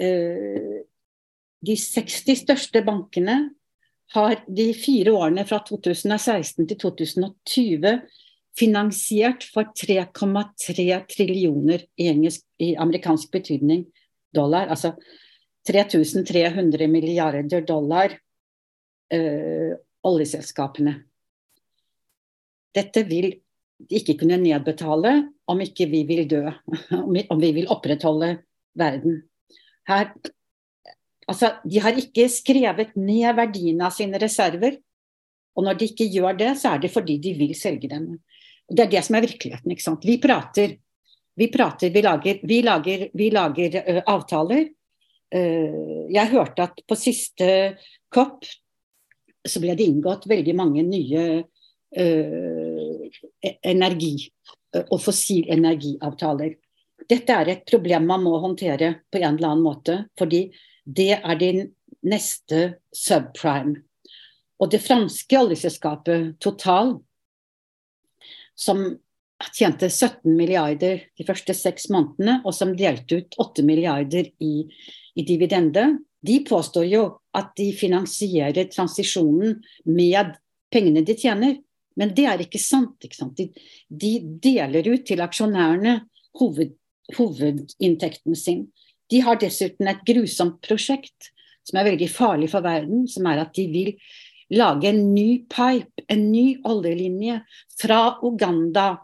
[0.00, 3.34] De 60 største bankene
[4.14, 7.98] har de fire årene fra 2016 til 2020
[8.58, 13.86] finansiert for 3,3 trillioner i, engelsk, i, amerikansk betydning
[14.34, 14.70] dollar.
[14.72, 14.94] Altså
[15.68, 18.16] 3300 milliarder dollar
[19.14, 20.96] øh, oljeselskapene.
[22.74, 23.32] Dette vil
[23.80, 25.14] de ikke kunne nedbetale
[25.50, 26.44] om ikke vi vil dø,
[27.32, 28.36] om vi vil opprettholde
[28.78, 29.22] verden.
[29.88, 30.12] Her,
[31.28, 34.78] altså, de har ikke skrevet ned verdiene av sine reserver.
[35.58, 38.12] Og når de ikke gjør det, så er det fordi de vil selge dem.
[38.70, 39.72] Det er det som er virkeligheten.
[39.72, 40.06] ikke sant?
[40.06, 40.76] Vi prater,
[41.36, 44.68] vi, prater, vi lager, vi lager, vi lager uh, avtaler.
[45.34, 47.50] Uh, jeg hørte at på siste
[48.14, 48.46] COP
[49.46, 53.20] så ble det inngått veldig mange nye uh,
[53.66, 54.14] energi
[54.86, 56.54] og fossil energiavtaler.
[57.10, 60.44] Dette er et problem man må håndtere på en eller annen måte, fordi
[60.84, 61.64] det er din
[62.06, 63.80] neste subprime.
[64.60, 66.98] Og det franske oljeselskapet Total,
[68.60, 68.82] som
[69.56, 74.66] tjente 17 milliarder de første seks månedene, og som delte ut 8 milliarder i,
[75.16, 75.86] i dividende,
[76.20, 77.04] de påstår jo
[77.36, 79.56] at de finansierer transisjonen
[79.88, 80.34] med
[80.72, 81.56] pengene de tjener.
[81.96, 82.98] Men det er ikke sant.
[83.04, 83.40] Ikke sant?
[83.40, 83.48] De,
[83.88, 85.96] de, deler ut til aksjonærene
[86.40, 86.76] hoved,
[87.16, 88.66] hovedinntekten sin.
[89.10, 91.32] De har dessuten et grusomt prosjekt
[91.66, 93.90] som er veldig farlig for verden, som er at de vil
[94.50, 97.40] lage en ny pipe, en ny oljelinje
[97.80, 98.96] fra Uganda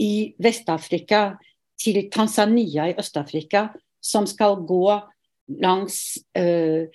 [0.00, 1.38] i Vest-Afrika
[1.80, 3.68] til Tanzania i Øst-Afrika,
[4.00, 5.00] som skal gå
[5.60, 6.86] langs uh,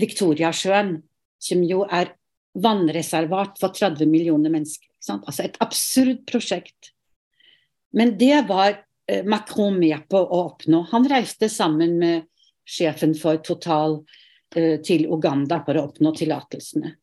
[0.00, 0.96] Viktoriasjøen,
[1.42, 2.14] som jo er
[2.52, 4.88] vannreservat for 30 millioner mennesker.
[5.10, 6.92] Altså et absurd prosjekt.
[7.92, 8.76] Men det var
[9.08, 10.84] eh, Macron med på å oppnå.
[10.92, 12.28] Han reiste sammen med
[12.68, 14.20] sjefen for Total eh,
[14.52, 16.94] til Uganda for å oppnå tillatelsene.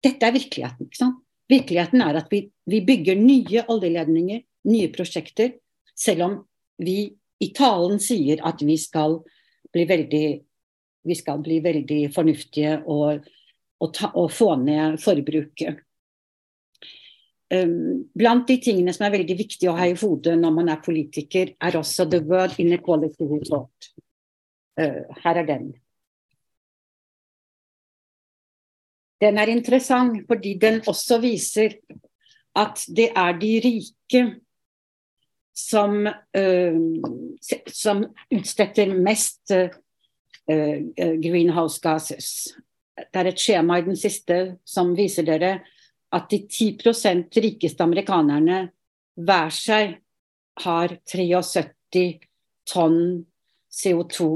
[0.00, 0.88] Dette er virkeligheten.
[0.88, 1.20] ikke sant?
[1.50, 5.54] Virkeligheten er at vi, vi bygger nye oljeledninger nye prosjekter,
[5.96, 6.38] selv om
[6.80, 7.10] vi
[7.40, 9.20] i talen sier at vi skal
[9.72, 10.26] bli veldig,
[11.08, 13.28] vi skal bli veldig fornuftige og,
[13.80, 15.86] og, ta, og få ned forbruket.
[17.50, 20.84] Um, blant de tingene som er veldig viktig å ha i hodet når man er
[20.84, 23.90] politiker, er også the word inequality report.
[24.78, 25.72] Uh, her er den.
[29.20, 31.76] Den er interessant fordi den også viser
[32.56, 34.22] at det er de rike
[35.56, 36.80] som, uh,
[37.68, 39.68] som utstetter mest uh,
[41.20, 42.48] greenhouse gases.
[42.96, 45.58] Det er et skjema i den siste som viser dere
[46.10, 48.64] at de 10% rikeste amerikanerne
[49.20, 49.94] hver seg
[50.64, 52.18] har 73
[52.68, 53.00] tonn
[53.70, 54.26] CO2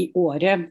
[0.00, 0.70] i året,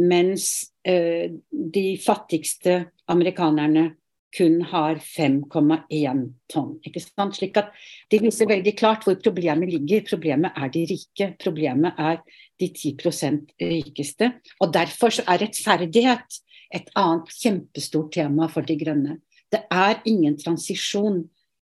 [0.00, 2.78] mens uh, de fattigste
[3.12, 3.90] amerikanerne
[4.32, 6.70] kun har 5,1 tonn.
[6.86, 7.36] Ikke sant?
[7.36, 7.72] Slik at
[8.10, 10.06] De viser veldig klart hvor problemet ligger.
[10.08, 11.28] Problemet er de rike.
[11.42, 12.22] Problemet er
[12.60, 14.32] de 10% rikeste.
[14.60, 16.40] Og Derfor så er rettferdighet
[16.72, 19.18] et annet kjempestort tema for De grønne.
[19.52, 21.26] Det er ingen transisjon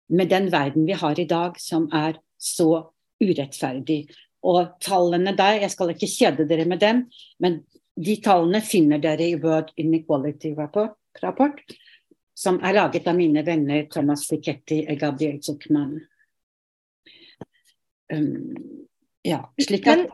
[0.08, 2.88] med den verden vi har i dag, som er så
[3.22, 4.08] urettferdig.
[4.42, 7.04] Og tallene der, jeg skal ikke kjede dere med dem,
[7.38, 7.60] men
[7.98, 11.60] de tallene finner dere i World Inequality Rapport, rapport
[12.38, 15.96] som er laget av mine venner Thomas Piketty og Gabriel Zuckman.
[18.12, 18.54] Um,
[19.26, 20.06] ja, slik at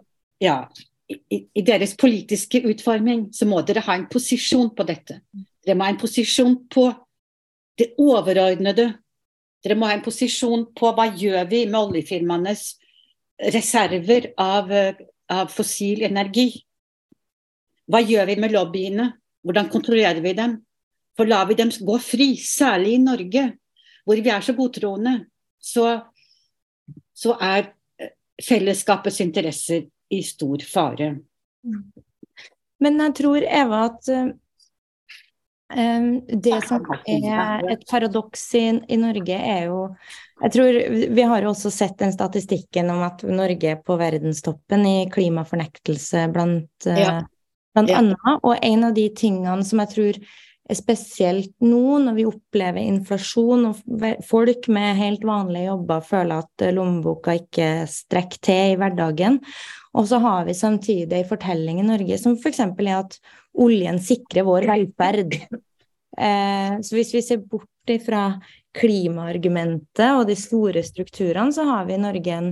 [0.42, 0.62] ja,
[1.09, 5.20] i, i, deres politiske utforming så må dere ha en posisjon på dette.
[5.64, 6.88] Dere må ha en posisjon på
[7.79, 8.88] det overordnede.
[9.64, 12.66] Dere må ha en posisjon på hva gjør vi med oljefirmaenes
[13.53, 14.73] reserver av,
[15.29, 16.49] av fossil energi.
[17.90, 19.11] Hva gjør vi med lobbyene?
[19.44, 20.59] Hvordan kontrollerer vi dem?
[21.16, 23.44] For lar vi dem gå fri, særlig i Norge,
[24.05, 25.18] hvor vi er så godtroende,
[25.62, 26.01] så,
[27.14, 27.68] så er
[28.01, 31.12] eh, fellesskapets interesser i stor fare.
[32.83, 34.35] Men jeg tror, Eva, at
[35.75, 39.79] Um, det som er et paradoks i, i, Norge, er jo
[40.42, 40.77] jeg tror
[41.16, 46.27] Vi har jo også sett den statistikken om at Norge er på verdenstoppen i klimafornektelse,
[46.31, 47.16] blant, ja.
[47.74, 48.00] Blant ja.
[48.00, 48.40] annet.
[48.42, 50.18] Og en av de tingene som jeg tror
[50.64, 56.64] er spesielt nå, når vi opplever inflasjon og folk med helt vanlige jobber føler at
[56.72, 59.40] lommeboka ikke strekker til i hverdagen.
[59.94, 62.62] Og så har vi samtidig en fortelling i Norge som f.eks.
[62.64, 63.18] er at
[63.60, 65.37] oljen sikrer vår velferd.
[66.14, 67.68] Eh, så hvis vi ser bort
[68.06, 68.24] fra
[68.74, 72.48] klimaargumentet og de store strukturene, så har vi i Norge en,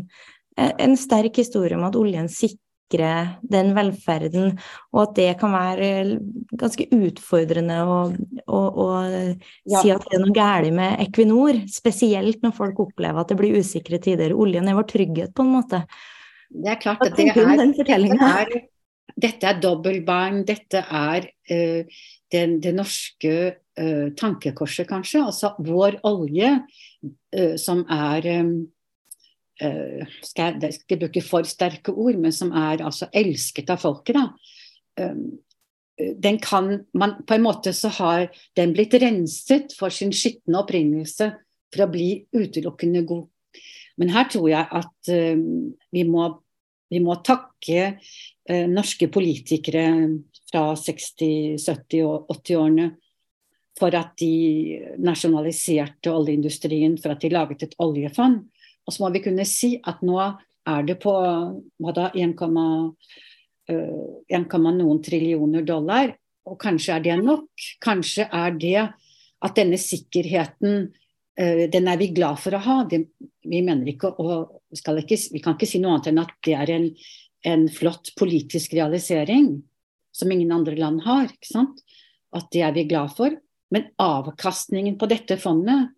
[0.58, 2.60] en sterk historie om at oljen sikrer
[2.98, 4.58] den velferden,
[4.92, 6.18] og at det kan være
[6.58, 7.98] ganske utfordrende å,
[8.46, 9.80] å, å ja.
[9.80, 11.62] si at det er noe galt med Equinor.
[11.70, 14.34] Spesielt når folk opplever at det blir usikre tider.
[14.34, 15.84] Oljen er vår trygghet, på en måte.
[16.52, 18.52] Det er klart at det er, er,
[19.16, 23.32] dette er dobbeltbarn, dette er uh, den, det norske
[23.80, 25.24] uh, tankekorset, kanskje.
[25.24, 26.54] Altså vår olje,
[27.06, 28.54] uh, som er um,
[29.60, 34.16] skal jeg, skal bruke for sterke ord, men som er altså elsket av folket.
[34.16, 34.28] da,
[35.04, 35.26] um,
[36.18, 41.28] den kan man, På en måte så har den blitt renset for sin skitne opprinnelse
[41.72, 43.28] for å bli utelukkende god.
[44.00, 45.44] Men her tror jeg at uh,
[45.92, 46.30] vi må
[46.92, 49.86] vi må takke eh, norske politikere
[50.50, 52.90] fra 60-, 70- og 80-årene
[53.80, 54.34] for at de
[55.00, 58.42] nasjonaliserte oljeindustrien, for at de laget et oljefond.
[58.86, 61.12] Og så må vi kunne si at nå er det på
[63.68, 66.14] 1, noen trillioner dollar.
[66.50, 67.46] Og kanskje er det nok.
[67.82, 68.80] Kanskje er det
[69.42, 70.90] at denne sikkerheten
[71.32, 72.74] den er vi glad for å ha.
[72.92, 74.42] Vi mener ikke å
[74.72, 76.88] ikke, vi kan ikke si noe annet enn at det er en,
[77.48, 79.62] en, flott politisk realisering
[80.12, 81.32] som ingen andre land har.
[82.32, 83.34] At det er vi glad for.
[83.72, 85.92] Men avkastningen på dette fondet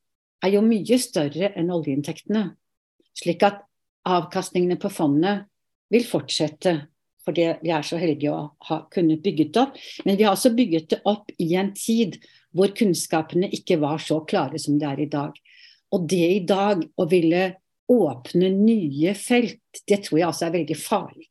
[0.45, 2.53] er jo mye større enn oljeinntektene.
[3.15, 3.63] Slik at
[4.09, 5.47] avkastningene på fondet
[5.93, 6.75] vil fortsette,
[7.25, 9.79] fordi vi er så heldige å ha kunnet bygget opp.
[10.05, 12.19] Men vi har også bygget det opp i en tid
[12.55, 15.39] hvor kunnskapene ikke var så klare som det er i dag.
[15.95, 17.47] Og det i dag å ville
[17.91, 21.29] åpne nye felt, det tror jeg også er veldig farlig.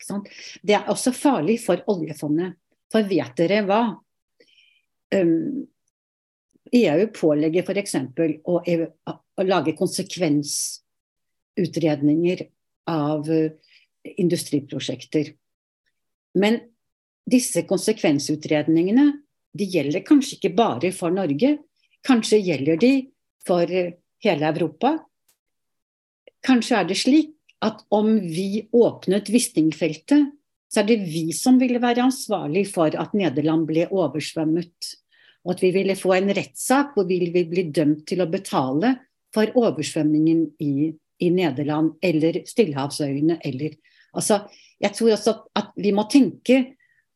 [0.61, 2.57] Det er også farlig for oljefondet.
[2.93, 3.83] For vet dere hva?
[5.13, 5.63] Um,
[6.73, 7.95] EU pålegger f.eks.
[8.49, 8.59] Å,
[9.13, 9.75] å lage
[11.53, 12.47] konsekvensutredninger
[12.89, 13.51] av uh,
[14.17, 15.33] industriprosjekter.
[16.35, 16.59] Men
[17.29, 19.11] disse konsekvensutredningene
[19.53, 21.57] de gjelder kanskje ikke bare for Norge.
[22.03, 22.93] Kanskje gjelder de
[23.45, 23.93] for uh,
[24.23, 24.97] hele Europa,
[26.43, 27.31] kanskje er det slik
[27.63, 30.33] at om vi åpnet Wisting-feltet,
[30.67, 34.89] så er det vi som ville være ansvarlig for at Nederland ble oversvømmet.
[35.45, 38.95] Og at vi ville få en rettssak hvor vi ville bli dømt til å betale
[39.33, 40.91] for oversvømmingen i,
[41.23, 43.79] i Nederland eller Stillehavsøyene eller
[44.13, 44.43] Altså,
[44.77, 46.57] jeg tror også at vi må tenke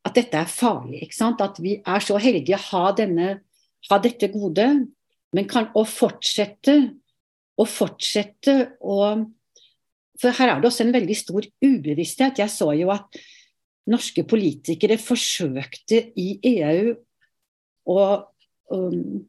[0.08, 1.03] at dette er farlig.
[1.05, 1.43] ikke sant?
[1.45, 3.28] At vi er så heldige å ha, denne,
[3.91, 4.66] ha dette gode,
[5.36, 6.74] men kan å fortsette
[7.58, 8.99] å fortsette å
[10.18, 12.39] For her er det også en veldig stor ubevissthet.
[12.41, 13.20] Jeg så jo at
[13.86, 16.95] norske politikere forsøkte i EU
[17.93, 17.99] å,
[18.74, 19.20] um,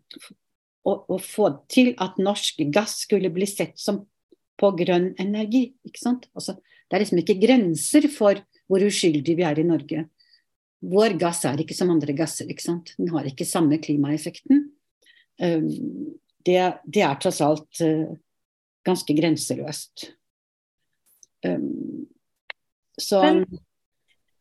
[0.88, 4.00] å få til at norsk gass skulle bli sett som
[4.58, 5.68] på grønn energi.
[5.86, 6.28] ikke sant?
[6.34, 6.56] Altså,
[6.88, 10.06] det er liksom ikke grenser for hvor uskyldige vi er i Norge.
[10.88, 12.48] Vår gass er ikke som andre gasser.
[12.50, 12.94] ikke sant?
[12.98, 14.68] Den har ikke samme klimaeffekten.
[15.38, 15.68] Um,
[16.46, 18.14] det, det, er tross alt uh,
[18.86, 20.10] ganske grenseløst.
[21.46, 22.06] Um,
[22.98, 23.44] så men,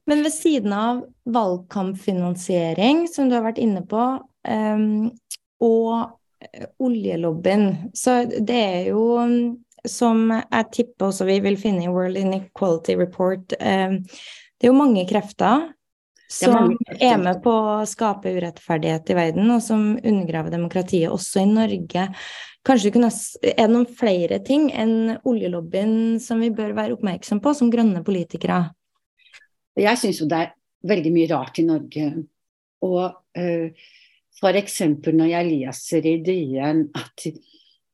[0.09, 4.05] men ved siden av valgkampfinansiering, som du har vært inne på,
[4.49, 5.09] um,
[5.61, 5.93] og
[6.41, 9.03] eh, oljelobbyen, så det er jo
[9.85, 13.99] som jeg tipper også vi vil finne i World Inequality Report, um,
[14.57, 15.67] det er jo mange krefter
[16.27, 21.49] som er med på å skape urettferdighet i verden, og som undergraver demokratiet også i
[21.49, 22.07] Norge.
[22.67, 23.11] Kanskje kunne,
[23.41, 28.03] Er det noen flere ting enn oljelobbyen som vi bør være oppmerksom på som grønne
[28.03, 28.73] politikere?
[29.77, 30.53] Jeg syns jo det er
[30.89, 32.09] veldig mye rart i Norge.
[32.83, 33.71] Og uh, eh,
[34.37, 34.81] f.eks.
[35.07, 37.29] når jeg leser i DN at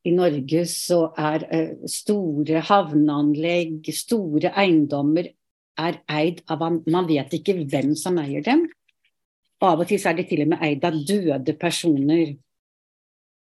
[0.03, 5.29] i Norge så er uh, store havneanlegg, store eiendommer
[5.79, 8.67] er eid av Man vet ikke hvem som eier dem.
[9.63, 12.35] Og av og til er de til og med eid av døde personer.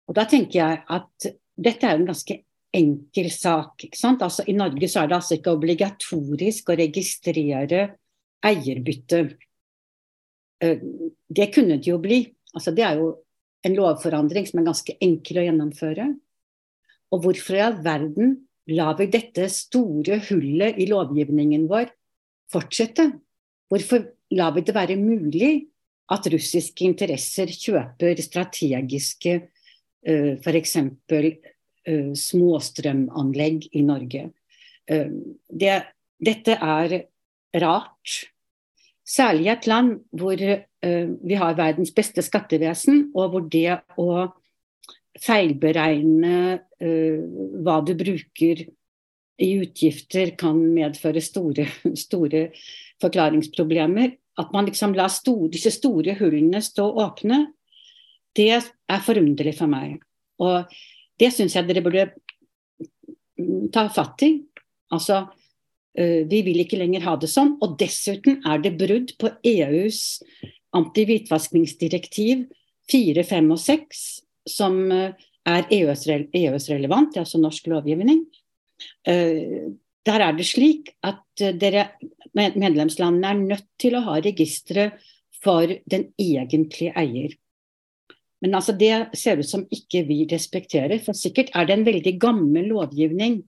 [0.07, 1.31] Og da tenker jeg at
[1.61, 2.37] dette er en ganske
[2.71, 3.83] enkel sak.
[3.83, 4.21] ikke sant?
[4.21, 7.81] Altså I Norge så er det altså ikke obligatorisk å registrere
[8.45, 9.21] eierbytte.
[10.63, 10.85] Eh,
[11.27, 12.23] det kunne det jo bli.
[12.53, 13.13] Altså, det er jo
[13.65, 16.07] en lovforandring som er ganske enkel å gjennomføre.
[17.11, 18.37] Og hvorfor i all verden
[18.71, 21.91] lar vi dette store hullet i lovgivningen vår
[22.51, 23.09] fortsette?
[23.71, 24.05] Hvorfor
[24.35, 25.51] lar vi det være mulig
[26.11, 30.75] at russiske interesser kjøper strategiske uh, f.eks.
[31.11, 34.27] Uh, småstrømanlegg i Norge?
[34.91, 35.11] Uh,
[35.47, 35.79] det,
[36.19, 36.99] dette er
[37.63, 38.19] rart.
[39.07, 44.31] Særlig i et land hvor vi har verdens beste skattevesen, og hvor det å
[45.21, 47.19] feilberegne uh,
[47.63, 48.63] hva du bruker
[49.41, 51.67] i utgifter kan medføre store,
[52.05, 52.47] store
[53.01, 54.15] forklaringsproblemer.
[54.41, 57.43] At man liksom lar store, disse store hullene stå åpne,
[58.37, 59.99] det er forunderlig for meg.
[60.41, 60.71] Og
[61.19, 62.05] det syns jeg dere burde
[63.73, 64.31] ta fatt i.
[64.93, 65.25] Altså,
[65.97, 67.55] Eh, vi vil ikke lenger ha det sånn.
[67.63, 70.21] Og dessuten er det brudd på EUs
[70.77, 72.45] antihvitvaskingsdirektiv
[72.91, 74.05] 4, 5 og 6,
[74.47, 75.13] som eh,
[75.47, 78.25] er EØS-relevant, e altså norsk lovgivning.
[79.07, 79.69] Eh,
[80.05, 81.21] der er det slik at
[81.61, 81.91] dere,
[82.33, 84.91] medlemslandene er nødt til å ha registre
[85.41, 87.35] for den egentlige eier.
[88.41, 90.97] Men altså det ser ut som ikke vi respekterer.
[91.05, 93.43] For sikkert er det en veldig gammel lovgivning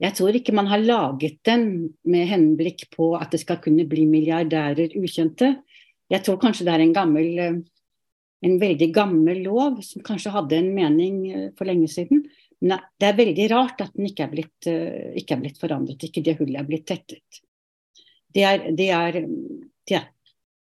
[0.00, 1.64] jeg tror ikke man har laget den
[2.08, 5.58] med henblikk på at det skal kunne bli milliardærer ukjente.
[6.10, 7.58] Jeg tror kanskje det er en gammel eh,
[8.40, 12.24] en veldig gammel lov som kanskje hadde en mening eh, for lenge siden.
[12.60, 16.08] Men det er veldig rart at den ikke er blitt, eh, ikke er blitt forandret,
[16.08, 17.42] ikke det hullet er blitt tettet.
[18.30, 19.20] Det er, det er,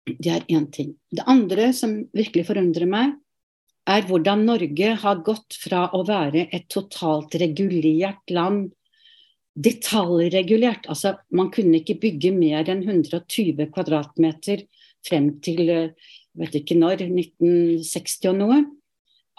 [0.09, 0.95] det er, ting.
[1.11, 3.13] Det andre som virkelig forundrer meg,
[3.89, 8.67] er hvordan Norge har gått fra å være et totalt regulert land
[9.59, 10.87] detaljregulert.
[10.91, 14.65] Altså, man kunne ikke bygge mer enn 120 kvadratmeter
[15.05, 15.69] frem til
[16.39, 18.59] vet ikke når, 1960 og noe.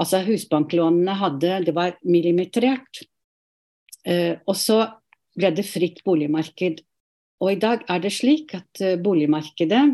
[0.00, 3.02] Altså Husbanklånene hadde Det var millimetrert.
[4.04, 4.82] Eh, og så
[5.36, 6.80] ble det fritt boligmarked.
[7.40, 9.84] Og i dag er det slik at uh, boligmarkedet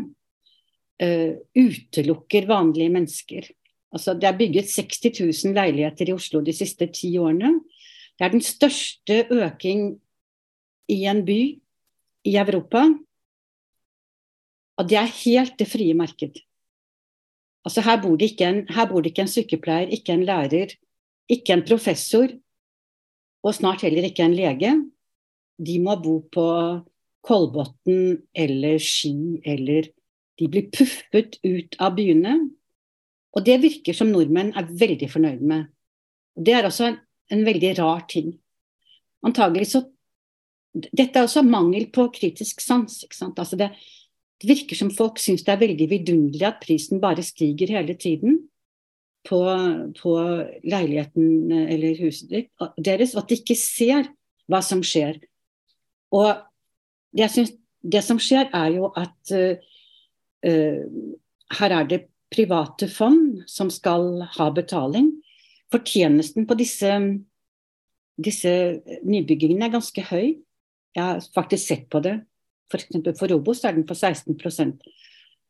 [1.03, 3.47] uh, utelukker vanlige mennesker.
[3.95, 7.53] Altså, det er bygget 60 000 leiligheter i Oslo de siste ti årene.
[8.17, 9.93] Det er den største øking
[10.91, 11.39] i en by
[12.27, 12.83] i Europa.
[14.77, 16.35] Og det er helt det frie marked.
[17.67, 20.71] Altså her bor, det ikke en, det ikke en sykepleier, ikke en lærer,
[21.27, 22.31] ikke en professor,
[23.43, 24.71] og snart heller ikke en lege.
[25.59, 26.47] De må bo på
[27.27, 29.91] Kolbotn eller Ski eller
[30.37, 32.35] De blir puffet ut av byene.
[33.33, 35.63] Og det virker som nordmenn er veldig fornøyd med.
[36.37, 36.99] Det er også en,
[37.33, 38.35] en veldig rar ting.
[39.25, 39.81] Antagelig så
[40.77, 42.99] dette er også mangel på kritisk sans.
[43.25, 43.71] Altså det,
[44.41, 48.39] det, virker som folk syns det er veldig vidunderlig at prisen bare stiger hele tiden
[49.27, 49.39] på,
[49.97, 50.13] på
[50.63, 54.11] leiligheten eller huset deres, og at de ikke ser
[54.47, 55.19] hva som skjer.
[56.15, 56.29] Og
[57.17, 59.57] jeg synes, det som skjer, er jo at uh,
[61.57, 65.11] her er det private fond som skal ha betaling.
[65.71, 66.91] Fortjenesten på disse,
[68.15, 68.53] disse
[69.03, 70.37] nybyggingene er ganske høy.
[70.95, 72.19] Jeg har faktisk sett på det.
[72.71, 72.89] F.eks.
[72.93, 74.77] For, for Robos er den på 16%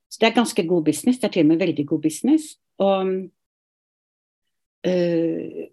[0.10, 1.20] Så det er ganske god business.
[1.20, 2.56] Det er til og med veldig god business.
[2.78, 3.08] Og
[4.88, 5.66] øh,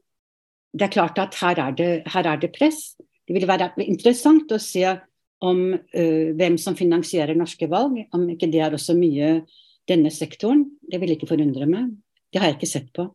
[0.75, 2.97] det er klart at her er det, her er det, press.
[2.99, 4.97] Det vil være interessant å se
[5.45, 9.45] om øh, hvem som finansierer norske valg, om ikke det er også mye
[9.89, 10.65] denne sektoren.
[10.91, 11.93] Det vil ikke forundre meg.
[12.33, 13.07] Det har jeg ikke sett på.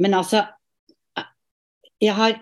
[0.00, 0.46] Men altså
[2.02, 2.40] jeg har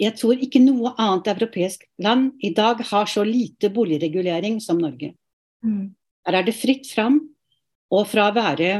[0.00, 5.14] jeg tror ikke noe annet europeisk land i dag har så lite boligregulering som Norge.
[5.64, 5.94] Mm.
[6.26, 7.22] Her er det fritt fram.
[7.94, 8.70] Og fra å være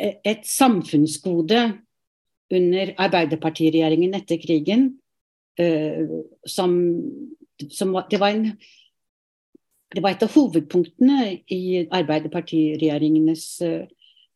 [0.00, 1.60] et samfunnsgode
[2.54, 4.86] under Arbeiderpartiregjeringen etter krigen,
[5.60, 6.72] uh, som,
[7.68, 8.48] som det, var en,
[9.94, 13.84] det var et av hovedpunktene i Arbeiderpartiregjeringenes uh,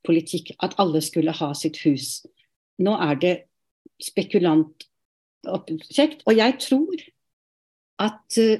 [0.06, 2.20] politikk at alle skulle ha sitt hus.
[2.78, 3.34] Nå er det
[4.02, 4.87] spekulant
[5.46, 6.24] objekt.
[6.26, 7.04] Og jeg tror
[7.98, 8.56] at uh,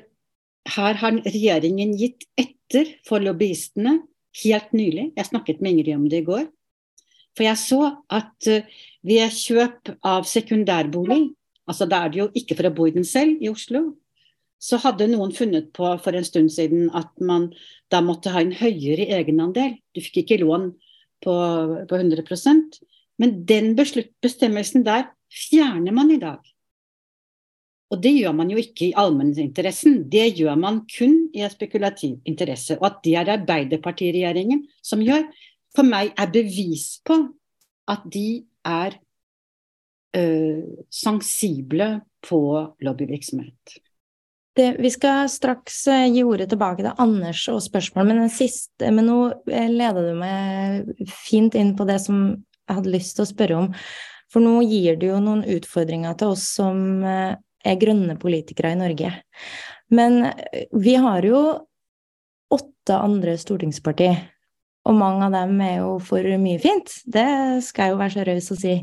[0.69, 3.99] her har regjeringen gitt etter for lobbyistene
[4.43, 5.13] helt nylig.
[5.17, 6.47] Jeg snakket med Ingrid om det i går.
[7.37, 11.23] For jeg så at uh, ved kjøp av sekundærbolig,
[11.69, 13.93] altså da er det jo ikke for å bo i den selv i Oslo,
[14.59, 17.53] så hadde noen funnet på for en stund siden at man
[17.93, 19.77] da måtte ha en høyere egenandel.
[19.95, 20.73] Du fikk ikke lån
[21.23, 21.35] på,
[21.89, 22.81] på 100%
[23.19, 26.39] Men den bestemmelsen der fjerner man i dag.
[27.89, 32.19] Og det gjør man jo ikke i allmenninteressen, det gjør man kun i en spekulativ
[32.29, 32.77] interesse.
[32.77, 35.25] Og at det er Arbeiderpartiregjeringen som gjør,
[35.77, 37.17] for meg er bevis på
[37.89, 38.99] at de er
[40.17, 41.89] øh, sensible
[42.29, 42.41] på
[42.85, 43.79] lobbyvirksomhet.
[44.59, 48.23] Det, vi skal straks øh, gi ordet tilbake til Anders og spørsmål, men,
[48.95, 52.23] men nå øh, leder du meg fint inn på det som
[52.69, 53.69] jeg hadde lyst til å spørre om.
[54.29, 58.79] For nå gir du jo noen utfordringer til oss som øh, er grønne politikere i
[58.79, 59.13] Norge.
[59.95, 61.43] Men eh, vi har jo
[62.55, 64.11] åtte andre stortingsparti,
[64.89, 66.93] og mange av dem er jo for mye fint.
[67.05, 67.29] Det
[67.67, 68.75] skal jeg jo være så raus å si.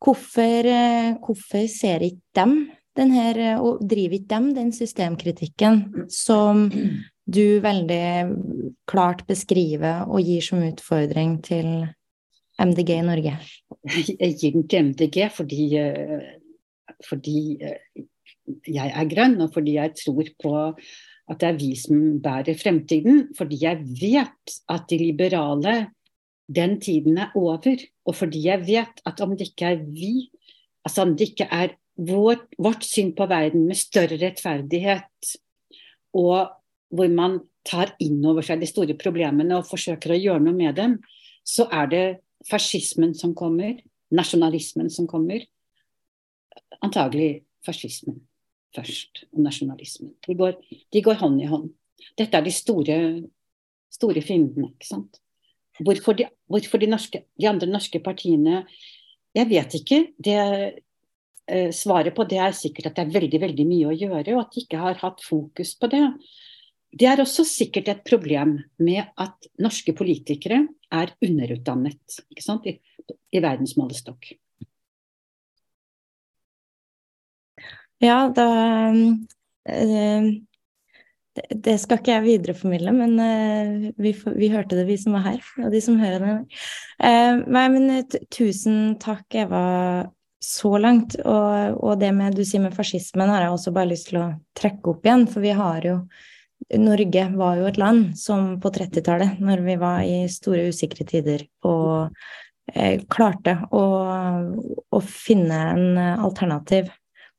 [0.00, 2.60] Hvorfor, eh, hvorfor ser ikke dem
[2.98, 6.66] den her, og driver ikke dem den systemkritikken som
[7.30, 11.70] du veldig klart beskriver og gir som utfordring til
[12.60, 13.36] MDG i Norge?
[13.86, 16.39] Jeg gir den til MDG fordi eh,
[17.08, 18.04] fordi eh,
[18.66, 20.54] jeg er grønn, og fordi jeg tror på
[21.30, 23.28] at det er vi som bærer fremtiden.
[23.38, 25.74] Fordi jeg vet at de liberale,
[26.50, 27.76] den tiden er over.
[28.06, 30.30] Og fordi jeg vet at om det ikke er vi,
[30.84, 35.36] altså om det ikke er vår, vårt syn på verden med større rettferdighet,
[36.16, 36.50] og
[36.90, 40.78] hvor man tar inn over seg de store problemene og forsøker å gjøre noe med
[40.80, 40.96] dem,
[41.46, 42.04] så er det
[42.48, 43.76] fascismen som kommer,
[44.16, 45.44] nasjonalismen som kommer,
[46.80, 48.20] antagelig fascismen
[48.76, 50.14] først, og nasjonalismen.
[50.26, 50.58] De går,
[50.92, 51.70] de går, hånd i hånd.
[52.18, 52.98] Dette er de store,
[53.92, 54.72] store fiendene.
[54.74, 55.20] ikke sant?
[55.80, 58.66] Hvorfor, de, hvorfor de, norske, de, andre norske partiene
[59.34, 59.98] Jeg vet ikke.
[60.18, 60.36] Det,
[61.46, 64.40] eh, svaret på det er sikkert at det er veldig, veldig mye å gjøre, og
[64.42, 66.02] at de ikke har hatt fokus på det.
[66.90, 72.74] Det er også sikkert et problem med at norske politikere er underutdannet ikke i,
[73.30, 74.32] i verdensmålestokk.
[78.00, 78.46] Ja, da
[79.68, 80.30] eh,
[81.50, 85.44] det skal ikke jeg videreformidle, men eh, vi, vi, hørte det, vi som var her,
[85.60, 86.32] og de som hører det.
[87.04, 89.62] Eh, nei, men tusen takk, Eva,
[90.40, 91.18] så langt.
[91.20, 94.28] Og, og, det med du sier med fascismen, har jeg også bare lyst til å
[94.56, 95.26] trekke opp igjen.
[95.30, 96.02] For vi har jo
[96.80, 101.46] Norge var jo et land som på 30-tallet, når vi var i store usikre tider,
[101.64, 102.12] og
[103.10, 103.84] klarte å,
[104.78, 106.92] å finne en alternativ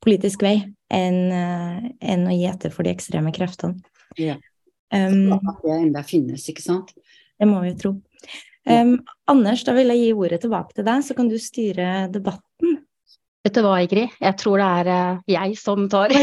[0.04, 0.58] politisk vei
[0.92, 3.80] enn, eh, enn å gi etter for de ekstreme kreftene.
[4.20, 4.38] Ja.
[4.92, 6.92] Um, det enda finnes, ikke sant?
[7.40, 7.92] Det må vi jo tro.
[8.68, 8.98] Um,
[9.32, 12.82] Anders, da vil jeg gi ordet tilbake til deg, så kan du styre debatten.
[13.42, 14.12] Vet du hva, Ingrid?
[14.22, 16.14] Jeg tror det er uh, jeg som tar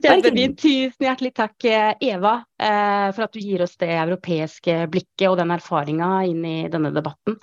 [0.00, 0.56] Kjempefint.
[0.60, 5.38] Tusen hjertelig takk, eh, Eva, uh, for at du gir oss det europeiske blikket og
[5.40, 7.36] den erfaringa inn i denne debatten.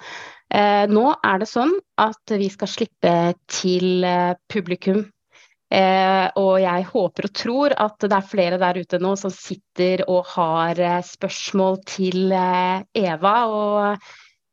[0.48, 3.14] Eh, nå er det sånn at vi skal slippe
[3.52, 5.04] til eh, publikum
[5.68, 10.06] Eh, og jeg håper og tror at det er flere der ute nå som sitter
[10.08, 13.34] og har spørsmål til Eva.
[13.52, 14.08] Og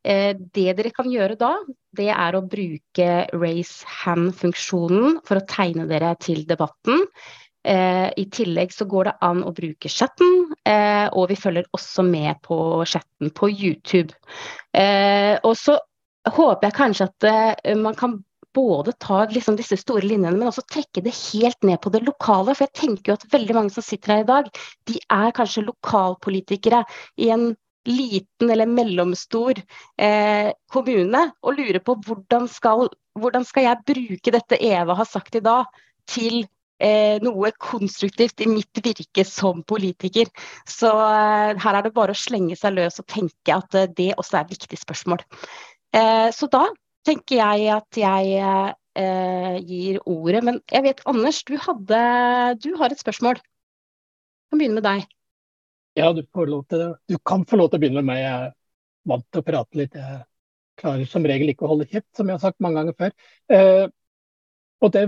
[0.05, 1.53] det dere kan gjøre da,
[1.95, 7.07] det er å bruke raise hand-funksjonen for å tegne dere til debatten.
[7.65, 12.05] Eh, I tillegg så går det an å bruke chatten, eh, og vi følger også
[12.07, 12.59] med på
[12.89, 14.15] chatten på YouTube.
[15.45, 15.79] og så
[16.25, 18.17] håper jeg kanskje at man kan
[18.55, 22.55] både ta liksom disse store linjene, men også trekke det helt ned på det lokale.
[22.55, 24.51] For jeg tenker jo at veldig mange som sitter her i dag,
[24.89, 26.85] de er kanskje lokalpolitikere
[27.21, 27.53] i en
[27.85, 29.59] liten eller mellomstor
[30.01, 32.89] eh, kommune og lurer på hvordan skal,
[33.21, 35.69] hvordan skal jeg bruke dette Eva har sagt i dag,
[36.09, 36.49] til eh,
[37.23, 40.31] noe konstruktivt i mitt virke som politiker.
[40.69, 44.13] Så eh, her er det bare å slenge seg løs og tenke at eh, det
[44.19, 45.23] også er et viktig spørsmål.
[45.95, 46.67] Eh, så da
[47.07, 50.45] tenker jeg at jeg eh, gir ordet.
[50.45, 52.05] Men jeg vet, Anders, du, hadde,
[52.63, 53.41] du har et spørsmål.
[53.41, 55.09] Jeg kan begynne med deg.
[55.95, 58.23] Ja, du, du, kan få lov til å begynne med meg.
[58.25, 58.55] Jeg er
[59.11, 59.95] vant til å prate litt.
[59.95, 60.25] Jeg
[60.81, 63.15] klarer som regel ikke å holde kjeft, som jeg har sagt mange ganger før.
[63.55, 63.85] Eh,
[64.83, 65.05] og det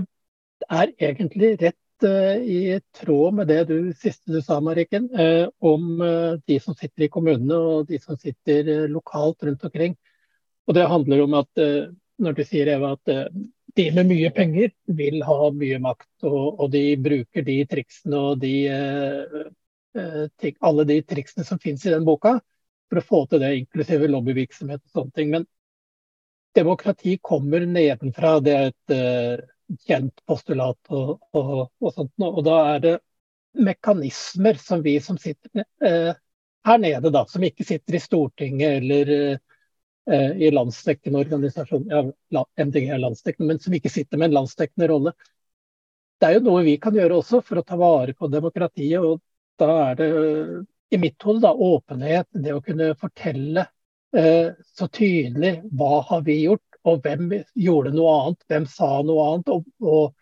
[0.65, 6.01] er egentlig rett eh, i tråd med det du, siste du sa, Marikken, eh, om
[6.01, 9.97] eh, de som sitter i kommunene og de som sitter lokalt rundt omkring.
[10.67, 11.61] Og det handler om at
[12.19, 13.31] når du sier Eva, at
[13.77, 18.41] de med mye penger vil ha mye makt, og, og de bruker de triksene og
[18.41, 18.65] de,
[20.59, 22.33] alle de triksene som finnes i den boka,
[22.89, 25.31] for å få til det, inklusive lobbyvirksomhet og sånne ting.
[25.37, 25.47] Men
[26.57, 28.33] demokrati kommer nedenfra.
[28.43, 29.47] Det er et
[29.87, 30.79] kjent postulat.
[30.89, 32.13] Og, og, og, sånt.
[32.23, 32.95] og da er det
[33.57, 36.13] mekanismer som vi som sitter eh,
[36.67, 39.39] her nede, da, som ikke sitter i Stortinget eller
[40.11, 44.87] Eh, i landsdekkende organisasjon, ja, MDG er landsdekkende, men som ikke sitter med en landsdekkende
[44.87, 45.11] rolle.
[46.17, 49.03] Det er jo noe vi kan gjøre også for å ta vare på demokratiet.
[49.03, 49.19] og
[49.59, 50.07] Da er det
[50.95, 53.65] i mitt hode da, åpenhet, det å kunne fortelle
[54.15, 57.29] eh, så tydelig hva har vi gjort, og hvem
[57.59, 59.53] gjorde noe annet, hvem sa noe annet.
[59.53, 60.15] og, og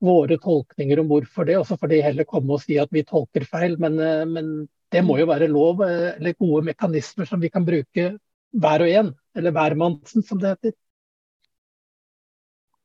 [0.00, 3.04] våre tolkninger om hvorfor det, og så får de heller komme og si at vi
[3.06, 3.76] tolker feil.
[3.82, 4.52] Men, eh, men
[4.92, 8.14] det må jo være lov, eh, eller gode mekanismer som vi kan bruke
[8.50, 10.76] hver og en, eller hvermannsen som det heter.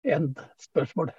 [0.06, 1.12] End spørsmål.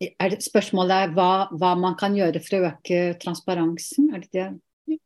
[0.00, 4.10] er det, spørsmålet er hva, hva, man kan gjøre for å øke transparensen?
[4.16, 4.48] Er det det?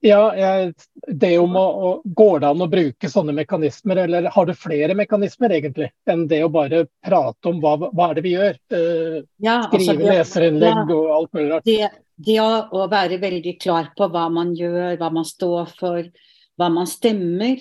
[0.01, 0.73] Ja, jeg,
[1.21, 4.97] det om å, å, Går det an å bruke sånne mekanismer, eller har du flere
[4.99, 8.59] mekanismer egentlig, enn det å bare prate om hva, hva er det vi gjør?
[8.73, 11.69] Eh, ja, skrive altså det, leserinnlegg ja, og alt mulig rart.
[11.69, 11.91] Det,
[12.29, 16.11] det å, å, være veldig klar på hva man gjør, hva man står for,
[16.57, 17.61] hva man stemmer.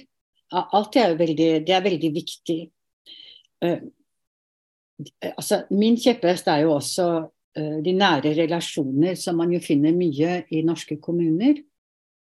[0.55, 2.59] Alt det er veldig, det er veldig viktig.
[3.65, 3.79] Uh,
[5.35, 10.43] altså, min kjepphest er jo også uh, de nære relasjoner, som man jo finner mye
[10.53, 11.59] i norske kommuner.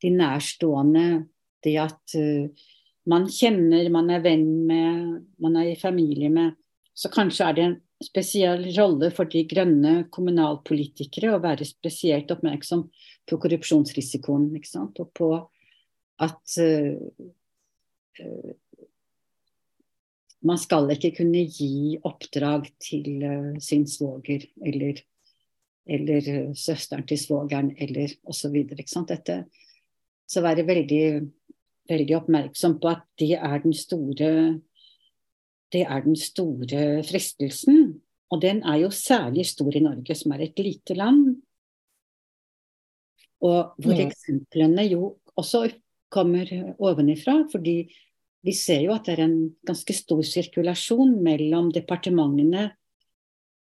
[0.01, 1.07] De nærstående,
[1.64, 2.68] det at uh,
[3.11, 6.57] man kjenner, man er venn med, man er i familie med.
[6.94, 12.86] Så kanskje er det en spesiell rolle for de grønne kommunalpolitikere å være spesielt oppmerksom
[13.28, 14.51] på korrupsjonsrisikoen.
[14.57, 15.01] Ikke sant?
[15.01, 15.30] Og på
[16.20, 16.96] at uh,
[20.44, 25.01] man skal ikke kunne gi oppdrag til uh, sin svoger eller,
[25.88, 28.62] eller søsteren til svogeren eller osv.
[28.70, 29.42] Dette
[30.30, 31.04] så være veldig,
[31.90, 34.32] veldig oppmerksom på at det er den store
[35.70, 38.00] det er den store fristelsen.
[38.30, 41.36] Og den er jo særlig stor i Norge, som er et lite land.
[43.40, 44.02] Og hvor mm.
[44.06, 45.68] eksemplene jo også
[46.10, 47.46] kommer ovenifra.
[47.52, 47.92] fordi
[48.42, 52.70] vi ser jo at det er en ganske stor sirkulasjon mellom departementene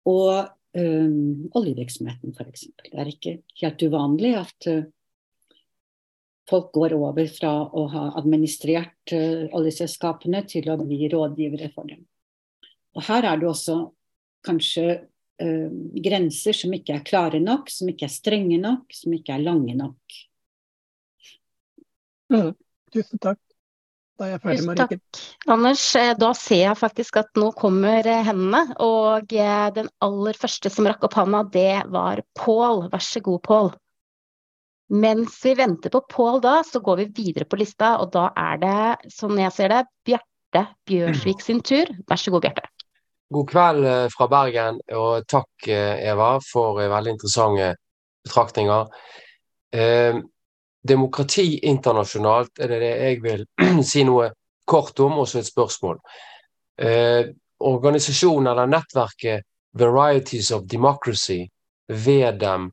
[0.06, 0.48] og
[0.78, 2.68] um, oljevirksomheten, f.eks.
[2.86, 4.68] Det er ikke helt uvanlig at
[6.48, 12.04] folk går over fra å ha administrert uh, oljeselskapene til å bli rådgivere for dem.
[12.96, 13.80] Og her er det også
[14.46, 15.68] kanskje uh,
[16.08, 19.76] grenser som ikke er klare nok, som ikke er strenge nok, som ikke er lange
[19.78, 20.22] nok.
[22.32, 22.54] Mm.
[22.92, 23.40] Tusen takk.
[24.18, 24.94] Da er jeg ferdig, Tusen takk,
[25.54, 25.82] Anders.
[25.94, 28.64] Eh, da ser jeg faktisk at nå kommer eh, hendene.
[28.82, 32.88] Og eh, den aller første som rakk opp handa, det var Pål.
[32.90, 33.70] Vær så god, Pål.
[34.88, 38.60] Mens vi venter på Pål da, så går vi videre på lista, og da er
[38.62, 41.90] det, som jeg ser det, Bjarte Bjørsvik sin tur.
[42.08, 42.64] Vær så god, Bjarte.
[43.28, 47.74] God kveld fra Bergen, og takk Eva for veldig interessante
[48.24, 48.88] betraktninger
[50.88, 53.44] demokrati internasjonalt er det det jeg vil
[53.90, 54.30] si noe
[54.68, 56.00] kort om, og så et spørsmål.
[56.78, 59.46] Eh, organisasjonen eller nettverket
[59.78, 61.46] Varieties of Democracy,
[61.88, 62.68] VDEM,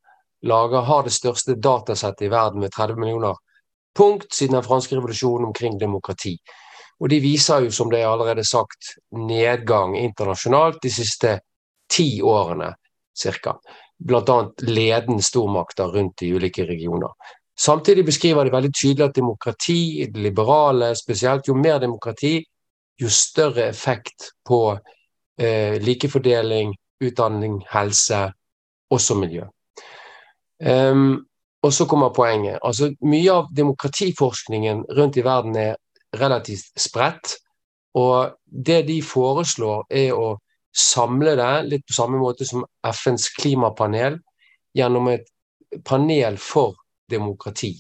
[0.45, 3.35] lager, har det største datasettet i verden med 30 millioner
[3.95, 6.35] punkt siden den franske revolusjonen omkring demokrati.
[6.99, 11.39] Og de viser jo, som det er allerede sagt, nedgang internasjonalt de siste
[11.91, 12.71] ti årene
[13.15, 13.55] ca.
[13.97, 14.37] Bl.a.
[14.67, 17.11] ledende stormakter rundt i ulike regioner.
[17.59, 22.41] Samtidig beskriver de veldig tydelig at demokrati, liberale spesielt, jo mer demokrati,
[22.99, 24.59] jo større effekt på
[25.39, 28.25] eh, likefordeling, utdanning, helse,
[28.91, 29.47] også miljø.
[30.59, 31.25] Um,
[31.65, 32.59] og så kommer poenget.
[32.63, 35.75] Altså, mye av demokratiforskningen rundt i verden er
[36.19, 37.37] relativt spredt.
[37.95, 40.35] Og det de foreslår, er å
[40.75, 44.19] samle det, litt på samme måte som FNs klimapanel,
[44.75, 45.27] gjennom et
[45.87, 46.75] panel for
[47.11, 47.73] demokrati.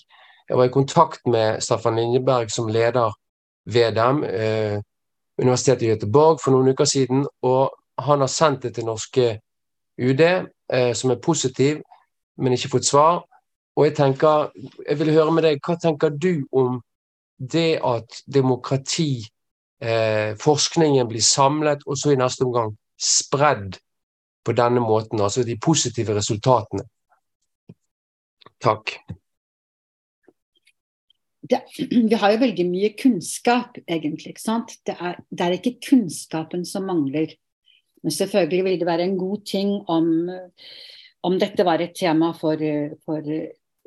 [0.49, 3.13] Jeg var i kontakt med Staffan Linjeberg, som leder
[3.65, 4.79] ved dem, eh,
[5.37, 7.27] Universitetet i Göteborg, for noen uker siden.
[7.43, 9.39] Og han har sendt det til norske
[9.99, 10.21] UD,
[10.69, 11.81] eh, som er positiv,
[12.37, 13.23] men ikke fått svar.
[13.75, 14.51] Og jeg tenker,
[14.87, 16.79] jeg vil høre med deg, hva tenker du om
[17.35, 19.25] det at demokrati,
[19.81, 23.75] eh, forskningen blir samlet, og så i neste omgang spredd
[24.45, 26.87] på denne måten, altså de positive resultatene?
[28.63, 28.95] Takk.
[31.49, 31.61] Det,
[32.09, 34.33] vi har jo veldig mye kunnskap, egentlig.
[34.33, 34.77] ikke sant?
[34.87, 37.35] Det er, det er, ikke kunnskapen som mangler.
[38.03, 40.29] Men selvfølgelig vil det være en god ting om,
[41.25, 42.61] om dette var et tema for,
[43.05, 43.29] for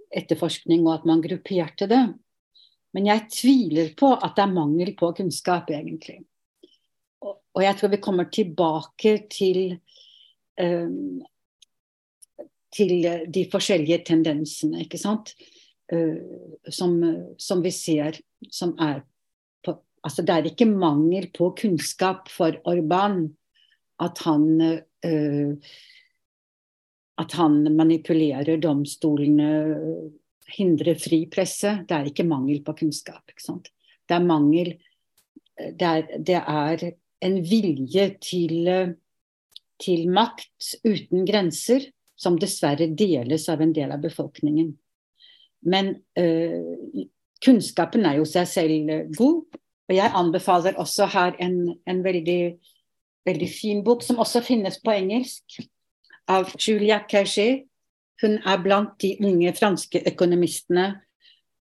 [0.08, 2.02] etterforskning, og at man grupperte det.
[2.96, 6.22] Men jeg tviler på at det er mangel på kunnskap, egentlig.
[7.22, 9.76] Og, og jeg tror vi kommer tilbake til
[10.60, 11.20] um,
[12.74, 15.32] til de forskjellige tendensene, ikke sant.
[15.92, 16.20] Uh,
[16.68, 16.98] som,
[17.40, 18.18] som, vi ser
[18.52, 19.00] som er
[19.64, 23.24] på Altså det er ikke mangel på kunnskap for Orban
[24.04, 25.72] at han uh,
[27.18, 29.50] at han manipulerer domstolene,
[30.54, 31.80] hindrer fri presse.
[31.88, 33.34] Det er ikke mangel på kunnskap.
[33.34, 34.76] Det er mangel
[35.58, 38.68] det er, det er, en vilje til,
[39.82, 44.68] til makt uten grenser, som dessverre deles av en del av befolkningen.
[45.66, 47.02] Men øh,
[47.42, 49.58] kunnskapen er jo seg selv god.
[49.88, 51.58] Og jeg anbefaler også her en,
[51.90, 52.42] en veldig,
[53.26, 55.58] veldig fin bok, som også finnes på engelsk
[56.28, 57.64] av Julia Caché.
[58.22, 60.86] Hun er blant de unge franske økonomistene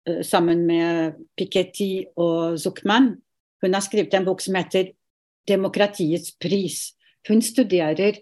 [0.10, 3.16] uh, sammen med Piketty og Zuckman.
[3.64, 4.94] Hun har skrevet en bok som heter
[5.48, 6.94] 'Demokratiets pris'.
[7.28, 8.22] Hun studerer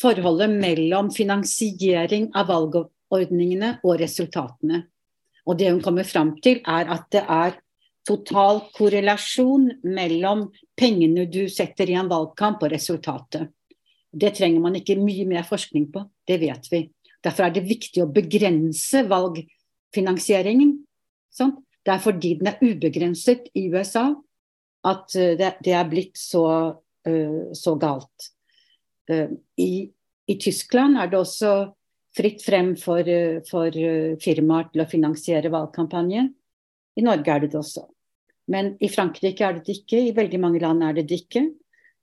[0.00, 4.86] forholdet mellom finansiering av valgordningene og resultatene.
[5.46, 7.58] Og det hun kommer fram til, er at det er
[8.06, 10.46] total korrelasjon mellom
[10.78, 13.50] pengene du setter i en valgkamp og resultatet.
[14.12, 16.84] Det trenger man ikke mye mer forskning på, det vet vi.
[17.22, 20.74] Derfor er det viktig å begrense valgfinansieringen.
[21.32, 21.54] Sånn?
[21.82, 24.10] Det er fordi den er ubegrenset i USA
[24.86, 26.44] at eh, det, er blitt så,
[27.08, 28.28] uh, så galt.
[29.10, 29.86] Uh, i,
[30.26, 31.54] i, Tyskland er det også
[32.14, 33.06] fritt frem for,
[33.48, 33.74] for
[34.20, 36.26] firmaer til å finansiere valgkampanje.
[36.98, 37.86] I Norge er det det også.
[38.52, 41.46] Men i Frankrike er det det ikke, i veldig mange land er det det ikke.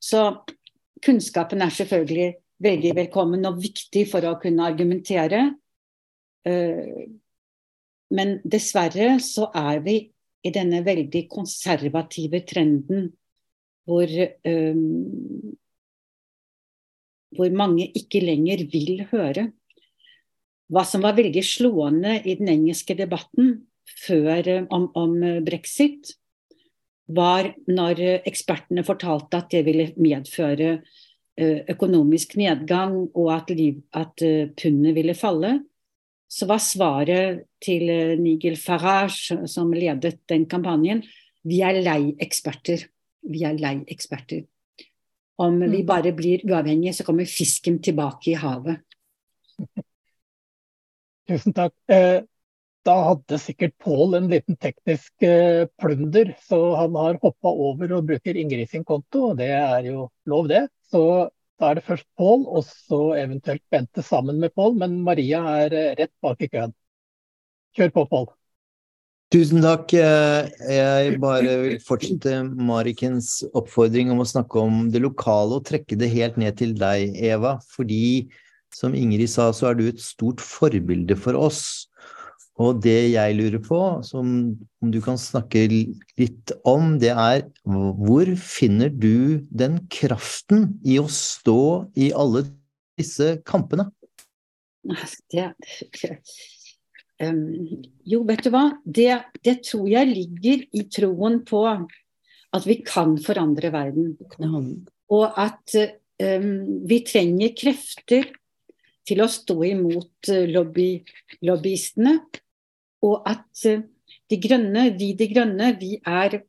[0.02, 0.24] Så
[1.06, 2.30] kunnskapen er selvfølgelig
[2.64, 5.42] veldig velkommen og viktig for å kunne argumentere.
[6.48, 7.08] Eh,
[8.16, 10.00] men dessverre så er vi
[10.46, 13.10] i denne veldig konservative trenden
[13.90, 14.10] hvor,
[14.46, 15.56] um,
[17.36, 19.50] hvor mange ikke lenger vil høre.
[20.70, 23.56] Hva som var veldig slående i den engelske debatten
[24.06, 26.14] før, om, om brexit,
[27.10, 30.70] var når ekspertene fortalte at det ville medføre
[31.40, 35.56] eh, økonomisk nedgang og at, liv, at eh, pundet ville falle,
[36.30, 41.04] så var svaret til eh, Nigel Farage, som ledet den kampanjen,
[41.48, 42.86] vi er lei eksperter.
[43.30, 44.46] Vi er lei eksperter.
[45.40, 45.88] Om vi mm.
[45.88, 48.84] bare blir uavhengige, så kommer fisken tilbake i havet.
[51.30, 51.74] Tusen takk
[52.88, 58.08] da hadde sikkert Pål en liten teknisk eh, plunder, så han har hoppa over og
[58.08, 60.68] bruker Ingrid sin konto, og det er jo lov, det.
[60.90, 61.04] Så
[61.60, 65.76] da er det først Pål, og så eventuelt Bente sammen med Pål, men Maria er
[65.76, 66.76] eh, rett bak i køen.
[67.78, 68.30] Kjør på, Pål.
[69.30, 69.92] Tusen takk.
[69.94, 76.00] Eh, jeg bare vil fortsette Marikens oppfordring om å snakke om det lokale og trekke
[76.00, 77.60] det helt ned til deg, Eva.
[77.76, 78.26] Fordi,
[78.74, 81.62] som Ingrid sa, så er du et stort forbilde for oss.
[82.60, 84.32] Og det jeg lurer på, som
[84.84, 91.08] om du kan snakke litt om, det er hvor finner du den kraften i å
[91.08, 91.62] stå
[91.96, 92.44] i alle
[93.00, 93.88] disse kampene?
[95.32, 95.46] Det,
[97.24, 97.40] um,
[98.08, 98.66] jo, vet du hva.
[98.84, 99.08] Det,
[99.46, 104.18] det, tror jeg ligger i troen på at vi kan forandre verden.
[105.16, 106.52] Og at um,
[106.92, 108.28] vi trenger krefter
[109.08, 110.92] til å stå imot uh, lobby,
[111.48, 112.18] lobbyistene.
[113.06, 113.84] Og at uh,
[114.30, 116.42] de grønne, vi de grønne, vi er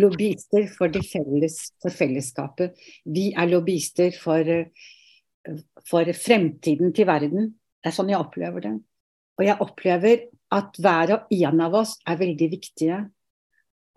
[0.00, 2.78] lobbyister for, felles, for fellesskapet.
[3.04, 7.52] Vi er lobbyister for, uh, for fremtiden til verden.
[7.82, 8.76] Det er sånn jeg opplever det.
[9.40, 13.00] Og jeg opplever at hver og en av oss er veldig viktige.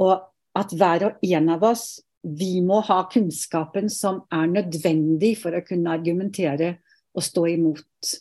[0.01, 0.15] Og
[0.55, 1.85] at hver og en av oss,
[2.25, 6.77] vi må ha kunnskapen som er nødvendig for å kunne argumentere
[7.15, 8.15] og stå imot.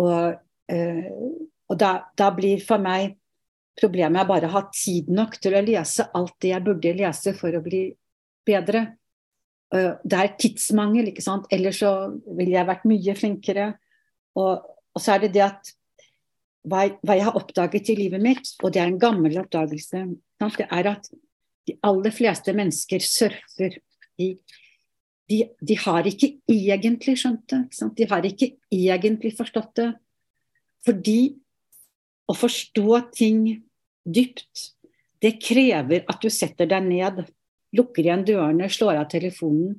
[0.00, 0.38] Og,
[0.72, 1.10] eh,
[1.70, 3.14] og da, da, blir for meg
[3.80, 7.56] problemet bare å ha tid nok til å lese alt det jeg burde lese for
[7.56, 7.86] å bli
[8.46, 8.84] bedre.
[9.72, 11.48] Det er tidsmangel, ikke sant.
[11.52, 11.94] Ellers så
[12.36, 13.70] ville jeg vært mye flinkere.
[14.38, 15.72] Og, og så er det det at
[16.64, 20.04] hva, hva, jeg har oppdaget i livet mitt, og det er en gammel oppdagelse,
[20.44, 21.10] det er at
[21.68, 23.78] de aller fleste mennesker surfer.
[24.20, 24.34] De,
[25.30, 27.62] de, de har ikke egentlig skjønt det.
[27.96, 29.90] De har ikke egentlig forstått det.
[30.84, 31.18] Fordi
[32.30, 33.40] å forstå ting
[34.04, 34.70] dypt,
[35.20, 37.24] det krever at du setter deg ned,
[37.74, 39.74] lukker igjen dørene, slår av telefonen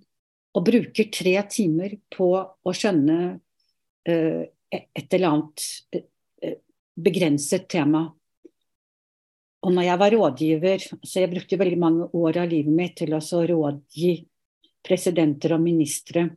[0.56, 5.66] og bruker tre timer på å skjønne uh, et eller annet
[5.96, 6.56] uh,
[6.96, 8.06] begrenset tema.
[9.66, 13.16] Og når jeg var rådgiver, så jeg brukte veldig mange år av livet mitt til
[13.18, 14.16] å rådgi
[14.86, 16.28] presidenter og ministre.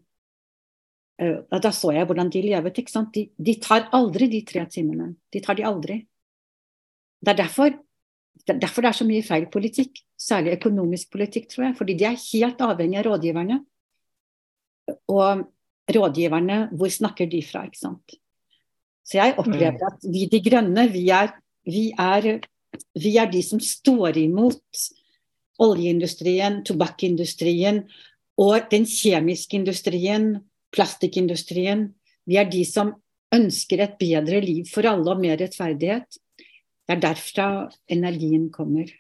[1.19, 2.79] Uh, da så jeg hvordan de levet.
[2.79, 3.11] ikke sant?
[3.15, 5.13] De, de, tar aldri de tre timene.
[5.33, 6.01] De tar de aldri.
[7.19, 7.75] Det er derfor
[8.47, 11.75] det er derfor det er så mye feil politikk, særlig økonomisk politikk, tror jeg.
[11.77, 13.59] Fordi de er helt avhengig av rådgiverne.
[15.13, 15.43] Og
[15.97, 18.15] rådgiverne, hvor snakker de fra, ikke sant.
[19.05, 19.91] Så jeg opplever mm.
[19.91, 21.35] at vi de grønne, vi er,
[21.67, 22.39] vi er
[22.99, 24.85] vi er de som står imot
[25.63, 27.83] oljeindustrien, tobakkindustrien
[28.39, 30.37] og den kjemiske industrien,
[30.75, 31.89] plastikkindustrien.
[32.29, 32.95] Vi er de som
[33.35, 36.21] ønsker et bedre liv for alle og mer rettferdighet.
[36.39, 37.49] Det er derfra
[37.93, 38.91] energien kommer.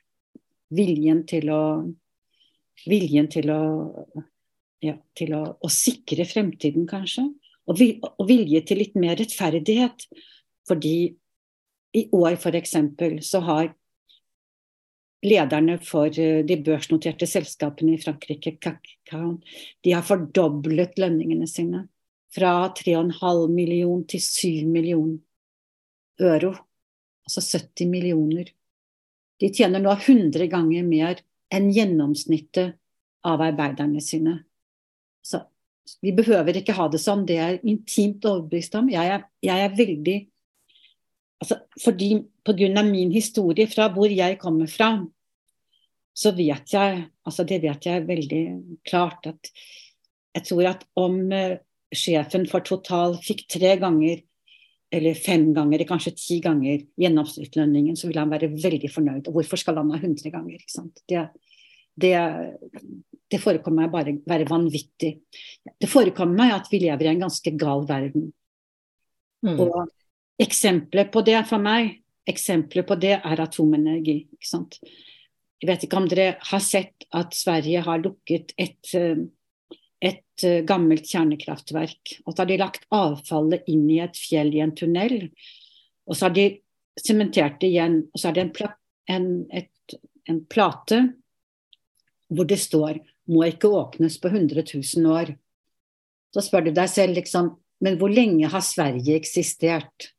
[0.74, 1.62] Viljen til å
[2.86, 3.62] Viljen til å,
[4.86, 7.24] ja, til å, å sikre fremtiden, kanskje.
[7.66, 10.04] Og, og vilje til litt mer rettferdighet.
[10.68, 10.92] Fordi
[11.98, 12.76] i år f.eks.
[13.26, 13.72] så har
[15.24, 18.56] lederne for eh, de børsnoterte selskapene i Frankrike,
[19.84, 21.86] de har fordoblet lønningene sine.
[22.34, 25.14] Fra 3,5 million til 7 million
[26.20, 26.52] euro.
[27.24, 28.50] Altså 70 millioner.
[29.40, 31.22] De tjener nå 100 ganger mer
[31.54, 32.76] enn gjennomsnittet
[33.24, 34.42] av arbeiderne sine.
[35.24, 35.40] Så
[36.04, 38.90] vi behøver ikke ha det sånn, det er intimt overbevist om.
[38.92, 40.18] Jeg er, jeg er veldig
[41.43, 42.82] altså, fordi Pga.
[42.82, 45.07] min historie fra hvor jeg kommer fra,
[46.14, 48.45] så vet jeg altså det vet jeg veldig
[48.89, 49.51] klart at
[50.34, 51.59] jeg tror at om uh,
[51.95, 54.22] sjefen for Total fikk tre ganger
[54.91, 59.26] eller fem ganger, kanskje ti ganger gjennomsnittslønningen, så vil han være veldig fornøyd.
[59.28, 60.62] Og hvorfor skal han ha 100 ganger?
[61.05, 61.24] Det,
[62.01, 62.14] det,
[63.28, 65.12] det, forekommer meg bare å være vanvittig.
[65.68, 68.30] Det forekommer meg at vi lever i en ganske gal verden.
[69.45, 69.61] Mm.
[69.61, 69.93] Og
[70.39, 74.20] Eksempler på det for meg eksempler på det er atomenergi.
[74.36, 74.78] ikke sant?
[75.59, 79.24] Jeg vet ikke om dere har sett at Sverige har lukket et, eh,
[80.01, 82.20] et eh, gammelt kjernekraftverk.
[82.26, 85.30] Og så har de lagt avfallet inn i et fjell i en tunnel.
[86.07, 86.61] Og så har de
[87.01, 88.05] sementert det igjen.
[88.12, 88.72] Og så er det en, pla
[89.09, 91.14] en, et, en plate
[92.28, 95.36] hvor det står 'må ikke åpnes på 100 000 år'.
[96.32, 100.12] Så spør du deg selv liksom, men hvor lenge har Sverige eksistert?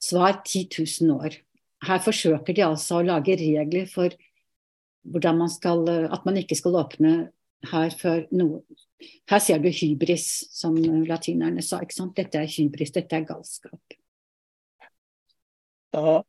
[0.00, 0.68] Svar 10
[1.02, 1.36] 000 år.
[1.86, 4.12] Her forsøker de altså å lage regler for
[5.08, 7.12] hvordan man skal, at man ikke skal åpne
[7.70, 8.62] her før noe
[9.30, 10.74] Her ser du hybris, som
[11.08, 11.78] latinerne sa.
[11.80, 12.12] ikke sant?
[12.16, 13.94] Dette er hybris, dette er galskap.
[15.94, 16.20] Da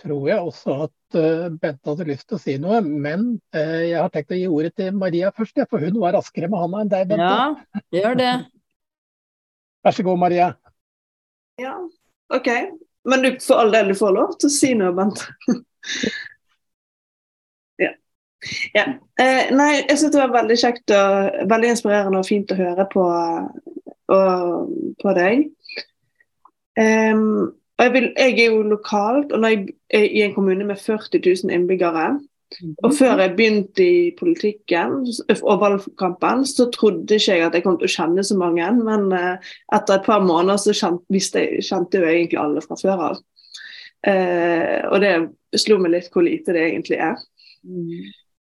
[0.00, 4.00] tror jeg også at uh, Bente hadde lyst til å si noe, men uh, jeg
[4.00, 6.92] har tenkt å gi ordet til Maria først, for hun var raskere med handa enn
[6.94, 7.28] deg, Bente.
[7.28, 8.32] Ja, gjør det.
[9.84, 10.48] Vær så god, Maria.
[11.60, 11.76] Ja,
[12.32, 12.50] OK.
[13.06, 15.22] Men du, for all del, du får lov til å si noe, Bent.
[17.84, 17.92] ja.
[18.74, 18.86] ja.
[19.22, 22.88] Eh, nei, jeg syns det var veldig kjekt og veldig inspirerende og fint å høre
[22.92, 23.04] på,
[24.16, 25.46] og, på deg.
[26.76, 30.82] Um, jeg, vil, jeg, er jo lokalt, og når jeg er i en kommune med
[30.82, 32.10] 40 000 innbyggere,
[32.86, 35.00] Og før jeg begynte i politikken
[35.36, 38.68] og valgkampen, så trodde ikke jeg at jeg kom til å kjenne så mange.
[38.78, 43.08] Men eh, etter et par måneder så kjente, jeg, kjente jo egentlig alle fra før
[43.10, 43.24] av.
[44.06, 45.16] Eh, og det
[45.58, 47.18] slo meg litt hvor lite det egentlig er.
[47.66, 48.06] Mm.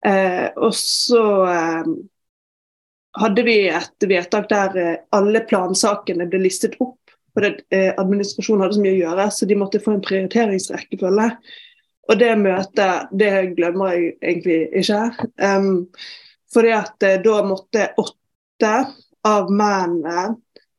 [0.07, 1.88] Eh, og så eh,
[3.22, 7.01] hadde vi et vedtak der eh, alle plansakene ble listet opp.
[7.36, 7.66] For det,
[8.01, 11.26] administrasjonen hadde så mye å gjøre, så de måtte få en prioriteringsrekkefølge.
[12.07, 15.01] Og det møtet, det glemmer jeg egentlig ikke.
[15.43, 15.87] Um,
[16.55, 18.75] fordi at eh, da måtte åtte
[19.27, 20.37] av mennene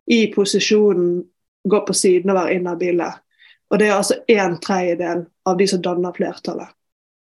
[0.08, 1.18] i posisjonen
[1.68, 3.10] gå på siden og være inhabile.
[3.68, 6.72] Og det er altså en tredjedel av de som danner flertallet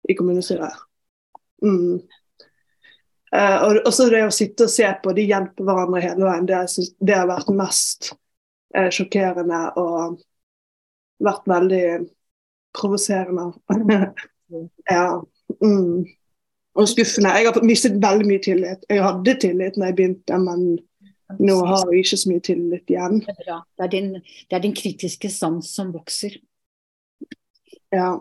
[0.09, 0.79] i kommunestyret.
[1.65, 1.99] Mm.
[3.35, 6.63] Uh, og, så det å sitte og se på de hjelper hverandre hele veien, det,
[7.03, 8.13] det har vært mest
[8.77, 10.21] uh, sjokkerende og
[11.27, 11.87] vært veldig
[12.77, 13.51] provoserende.
[14.91, 15.09] ja.
[15.63, 16.07] Mm.
[16.77, 17.33] Og skuffende.
[17.33, 18.85] Jeg har mistet veldig mye tillit.
[18.91, 20.67] Jeg hadde tillit når jeg begynte, men
[21.41, 23.21] nå har jeg ikke så mye tillit igjen.
[23.25, 26.37] Det er, det er, din, det er din, kritiske sans som vokser.
[27.95, 28.17] Ja.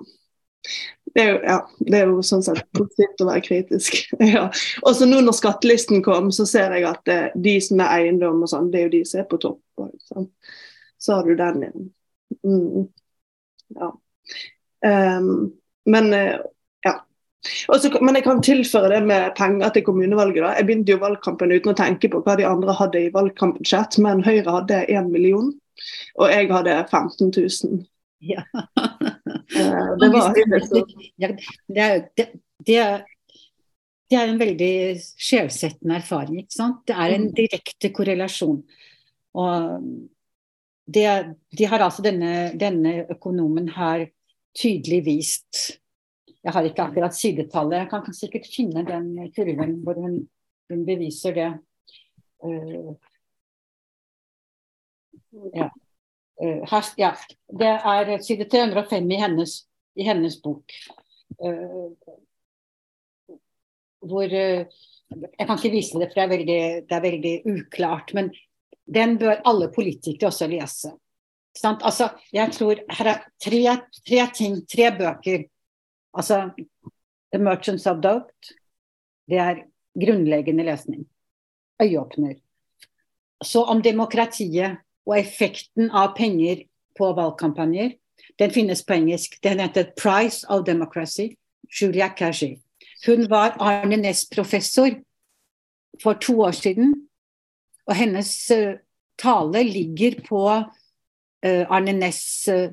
[1.15, 3.99] Det er jo, ja, det er jo sånn sett positivt å være kritisk.
[4.35, 4.47] ja.
[4.83, 7.93] Og så nå når skattelisten kom, så ser jeg at det, eh, de som er
[7.99, 9.61] eiendom og sånn, det er jo de som er på topp.
[10.09, 10.31] Sånn.
[10.97, 11.87] Så har du den igjen.
[12.41, 12.87] Mm.
[13.77, 13.93] Ja.
[14.85, 15.53] Um,
[15.89, 16.37] men uh,
[16.85, 16.93] ja.
[17.73, 20.43] Også, men jeg kan tilføre det med penger til kommunevalget.
[20.43, 20.53] da.
[20.57, 24.23] Jeg begynte jo valgkampen uten å tenke på hva de andre hadde i valgkampbudsjett, men
[24.25, 25.51] Høyre hadde 1 million,
[26.19, 27.83] og jeg hadde 15 000.
[28.25, 28.45] Ja.
[28.55, 30.33] uh, det var
[31.19, 32.29] ja, det, det,
[32.65, 32.79] det,
[34.09, 36.41] det er en veldig skjevsettende erfaring.
[36.43, 36.83] ikke sant?
[36.87, 37.37] Det er en mm.
[37.37, 38.59] direkte korrelasjon.
[39.35, 39.79] Og
[40.85, 44.07] det, de har altså denne, denne økonomen her
[44.55, 45.79] tydelig vist
[46.45, 50.19] Jeg har ikke akkurat sidetallet, jeg kan sikkert finne den kurven hvor hun,
[50.69, 51.47] hun beviser det.
[52.45, 52.93] Uh,
[55.55, 55.71] ja.
[56.37, 57.09] Uh, her, ja.
[57.49, 59.55] Det er side 305 i hennes,
[59.97, 60.69] i hennes bok.
[61.41, 61.97] Uh,
[64.05, 68.13] hvor Jeg kan ikke vise det, for det er veldig, det er veldig uklart.
[68.13, 68.29] Men
[68.85, 70.91] den bør alle politikere også lese.
[71.63, 73.77] Altså, jeg tror her er tre,
[74.07, 75.45] tre, ting, tre bøker.
[76.13, 76.49] Altså
[77.33, 78.51] The Merchants of Doubt.
[79.29, 79.63] Det er
[79.95, 81.07] grunnleggende lesning.
[81.81, 82.35] Øyeåpner.
[83.43, 86.65] Så om demokratiet og effekten av penger
[86.97, 87.95] på valgkampanjer.
[88.39, 89.43] Den finnes på engelsk.
[89.43, 91.35] Den heter 'Price of Democracy'.
[91.81, 92.61] Julia Kashi.
[93.05, 94.89] Hun var Arne Næss-professor
[96.03, 97.04] for to år siden.
[97.85, 98.77] Og hennes uh,
[99.21, 100.41] tale ligger på
[101.45, 102.71] Eh, Arne Næss eh,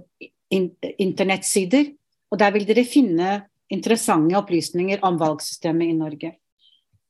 [0.98, 1.92] internettsider.
[2.30, 3.32] Og der vil dere finne
[3.70, 6.30] interessante opplysninger om valgsystemet i Norge.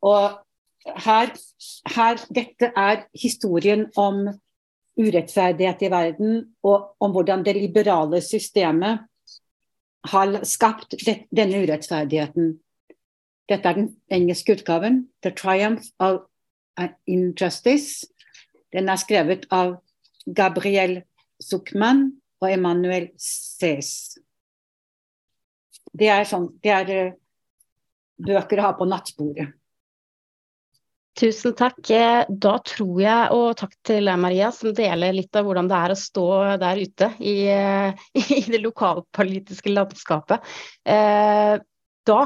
[0.03, 0.41] Og
[1.05, 1.31] her,
[1.95, 4.27] her, dette er historien om
[4.99, 9.07] urettferdighet i verden, og om hvordan det liberale systemet
[10.11, 10.99] har skapt
[11.31, 12.57] denne urettferdigheten.
[13.49, 16.27] Dette er den engelske utgaven, 'The Triumph of
[17.07, 18.07] Injustice'.
[18.73, 19.77] Den er skrevet av
[20.27, 21.03] Gabriel
[21.43, 22.07] Zuckman
[22.41, 24.19] og Emanuel Cés.
[25.93, 27.17] Det er, sånn, det er uh,
[28.23, 29.51] bøker å ha på nattbordet.
[31.19, 31.77] Tusen takk.
[32.41, 35.99] Da tror jeg, og takk til Maria som deler litt av hvordan det er å
[35.99, 36.29] stå
[36.63, 37.35] der ute i,
[38.39, 40.55] i det lokalpolitiske landskapet.
[40.89, 41.59] Eh,
[42.09, 42.23] da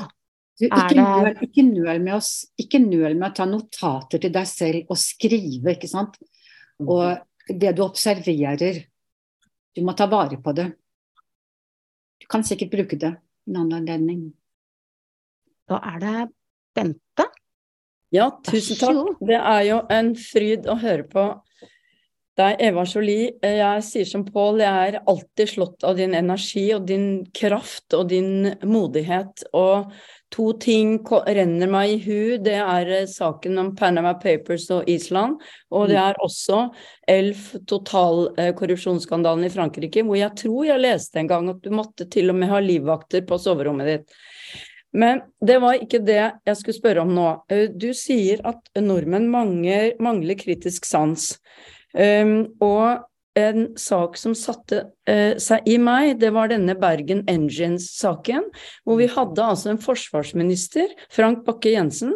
[0.57, 2.21] du, ikke, nøl, ikke, nøl med å,
[2.63, 6.17] ikke nøl med å ta notater til deg selv og skrive, ikke sant.
[6.81, 6.89] Mm.
[6.89, 8.81] Og det du observerer,
[9.77, 10.71] du må ta vare på det.
[12.23, 13.13] Du kan sikkert bruke det
[13.47, 14.23] en annen anledning.
[15.69, 16.15] Da er det
[16.77, 17.27] Bente.
[18.15, 19.17] Ja, tusen takk.
[19.27, 21.25] Det er jo en fryd å høre på
[22.37, 23.33] deg, Eva Jolie.
[23.43, 28.11] Jeg sier som Pål, jeg er alltid slått av din energi og din kraft og
[28.13, 29.47] din modighet.
[29.57, 29.91] Og
[30.35, 32.37] To ting renner meg i hu.
[32.43, 35.39] Det er eh, saken om Panama Papers og Island.
[35.71, 36.03] Og det mm.
[36.03, 36.63] er også
[37.09, 42.33] Elf, totalkorrupsjonsskandalen i Frankrike, hvor jeg tror jeg leste en gang at du måtte til
[42.33, 44.19] og med ha livvakter på soverommet ditt.
[44.97, 47.29] Men det var ikke det jeg skulle spørre om nå.
[47.53, 51.35] Eh, du sier at nordmenn mangler, mangler kritisk sans.
[51.97, 53.07] Um, og
[53.37, 54.79] en sak som satte
[55.09, 58.47] eh, seg i meg, det var denne Bergen Engines-saken,
[58.89, 62.15] hvor vi hadde altså en forsvarsminister, Frank Bakke-Jensen,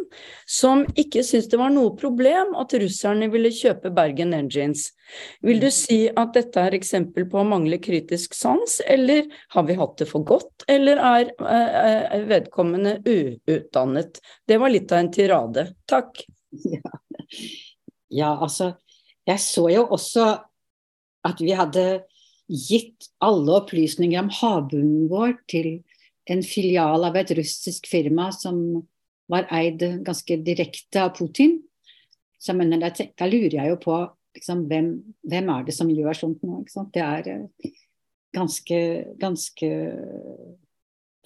[0.49, 4.89] som ikke syntes det var noe problem at russerne ville kjøpe Bergen Engines.
[5.45, 9.77] Vil du si at dette er eksempel på å mangle kritisk sans, eller har vi
[9.81, 14.23] hatt det for godt, eller er eh, vedkommende uutdannet?
[14.49, 15.71] Det var litt av en tirade.
[15.91, 16.25] Takk.
[16.67, 16.81] Ja.
[18.11, 18.73] ja, altså
[19.29, 20.25] jeg så jo også
[21.27, 21.87] at vi hadde
[22.51, 25.73] gitt alle opplysninger om havbunnen vår til
[26.31, 28.83] en filial av et russisk firma som
[29.31, 31.61] var eid ganske direkte av Putin.
[32.41, 33.99] Så mener, da, da lurer jeg jo på
[34.37, 34.91] liksom, hvem,
[35.31, 36.63] hvem, er det som gjør sånt nå?
[36.95, 37.73] Det er uh,
[38.37, 38.79] ganske,
[39.21, 39.71] ganske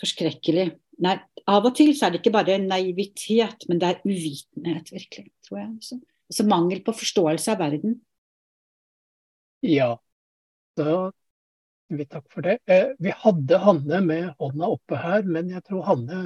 [0.03, 0.67] forskrekkelig.
[1.05, 1.15] Nei,
[1.51, 5.63] av og til så er det ikke bare naivitet, men det er uvitenhet, virkelig, tror
[5.63, 5.71] jeg.
[5.87, 6.01] Så,
[6.33, 7.99] så mangel på forståelse av verden.
[9.65, 9.95] Ja,
[10.77, 11.11] da
[11.89, 12.59] vi takk for det.
[12.69, 16.19] Eh, vi hadde Hanne med hånda oppe her, men jeg tror Hanne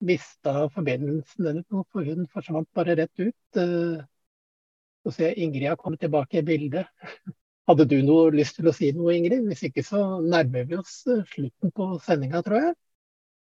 [0.00, 1.44] mista forbindelsen.
[1.44, 3.60] Denne, for hun forsvant bare rett ut.
[3.60, 4.00] Eh,
[5.04, 6.88] så ser jeg Ingrid har kommet tilbake i bildet.
[7.68, 9.44] Hadde du noe lyst til å si noe, Ingrid?
[9.50, 12.76] Hvis ikke så nærmer vi oss eh, slutten på sendinga, tror jeg.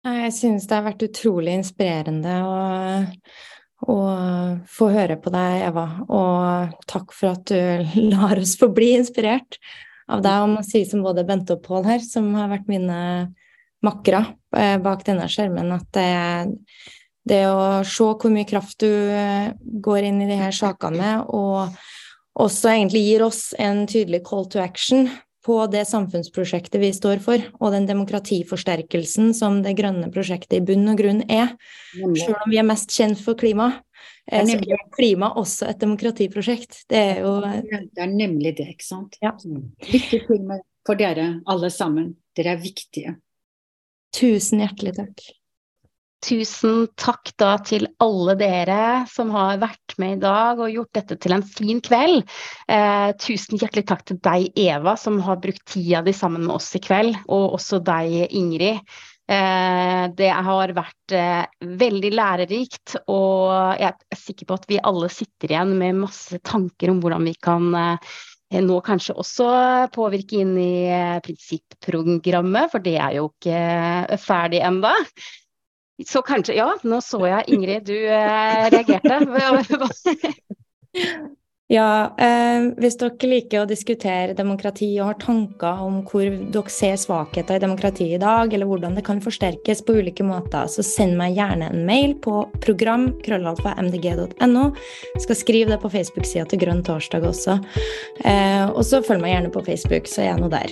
[0.06, 2.60] Jeg synes det har vært utrolig inspirerende å
[3.88, 5.86] og få høre på deg, Eva.
[6.12, 9.60] Og takk for at du lar oss få bli inspirert
[10.10, 13.00] av deg, og må si som både Bente og Pål her, som har vært mine
[13.86, 14.26] makkere
[14.58, 16.90] eh, bak denne skjermen, at det,
[17.30, 21.30] det å se hvor mye kraft du eh, går inn i de her sakene med,
[21.32, 21.80] og
[22.40, 25.08] også egentlig gir oss en tydelig call to action
[25.46, 30.92] på det samfunnsprosjektet vi står for, og den demokratiforsterkelsen som det grønne prosjektet i bunn
[30.92, 31.54] og grunn er.
[31.94, 33.72] Selv om vi er mest kjent for klima,
[34.32, 36.84] eh, så er klima også et demokratiprosjekt.
[36.92, 39.18] Det er jo Det er nemlig det, ikke sant.
[39.24, 39.36] Ja.
[39.40, 40.54] Lykke til
[40.86, 42.16] for dere alle sammen.
[42.36, 43.18] Dere er viktige.
[44.16, 45.28] Tusen hjertelig takk.
[46.20, 51.16] Tusen takk da til alle dere som har vært med i dag og gjort dette
[51.24, 52.26] til en fin kveld.
[52.68, 56.74] Eh, tusen hjertelig takk til deg, Eva, som har brukt tida di sammen med oss
[56.76, 57.22] i kveld.
[57.32, 58.84] Og også deg, Ingrid.
[59.30, 61.46] Eh, det har vært eh,
[61.80, 66.92] veldig lærerikt, og jeg er sikker på at vi alle sitter igjen med masse tanker
[66.92, 68.16] om hvordan vi kan eh,
[68.66, 69.52] nå kanskje også
[69.94, 74.98] påvirke inn i eh, prinsipprogrammet, for det er jo ikke ferdig enda.
[76.08, 79.20] Så kanskje Ja, nå så jeg Ingrid, du eh, reagerte.
[81.78, 86.96] ja, eh, hvis dere liker å diskutere demokrati og har tanker om hvor dere ser
[87.02, 91.14] svakheter i demokratiet i dag, eller hvordan det kan forsterkes på ulike måter, så send
[91.20, 92.34] meg gjerne en mail på
[92.64, 94.64] program.krøllalfa.mdg.no.
[95.26, 97.54] Skal skrive det på Facebook-sida til Grønn torsdag også.
[98.24, 100.70] Eh, og så følg meg gjerne på Facebook, så er jeg nå der.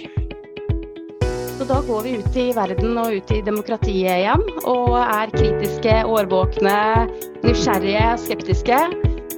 [1.68, 6.78] Da går vi ut i verden og ut i demokratiet igjen, og er kritiske, årvåkne,
[7.44, 8.78] nysgjerrige, skeptiske.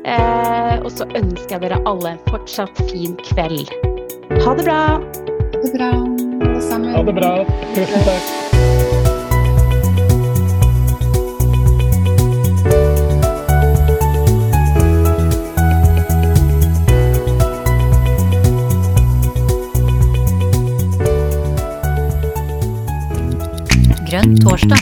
[0.05, 3.73] Eh, og så ønsker jeg dere alle en fortsatt fin kveld.
[4.45, 4.83] Ha det bra.
[4.99, 6.93] Ha det bra, alle sammen.
[6.93, 7.33] Ha det bra.
[7.73, 8.48] Tusen takk.
[24.09, 24.79] Grønn torsdag.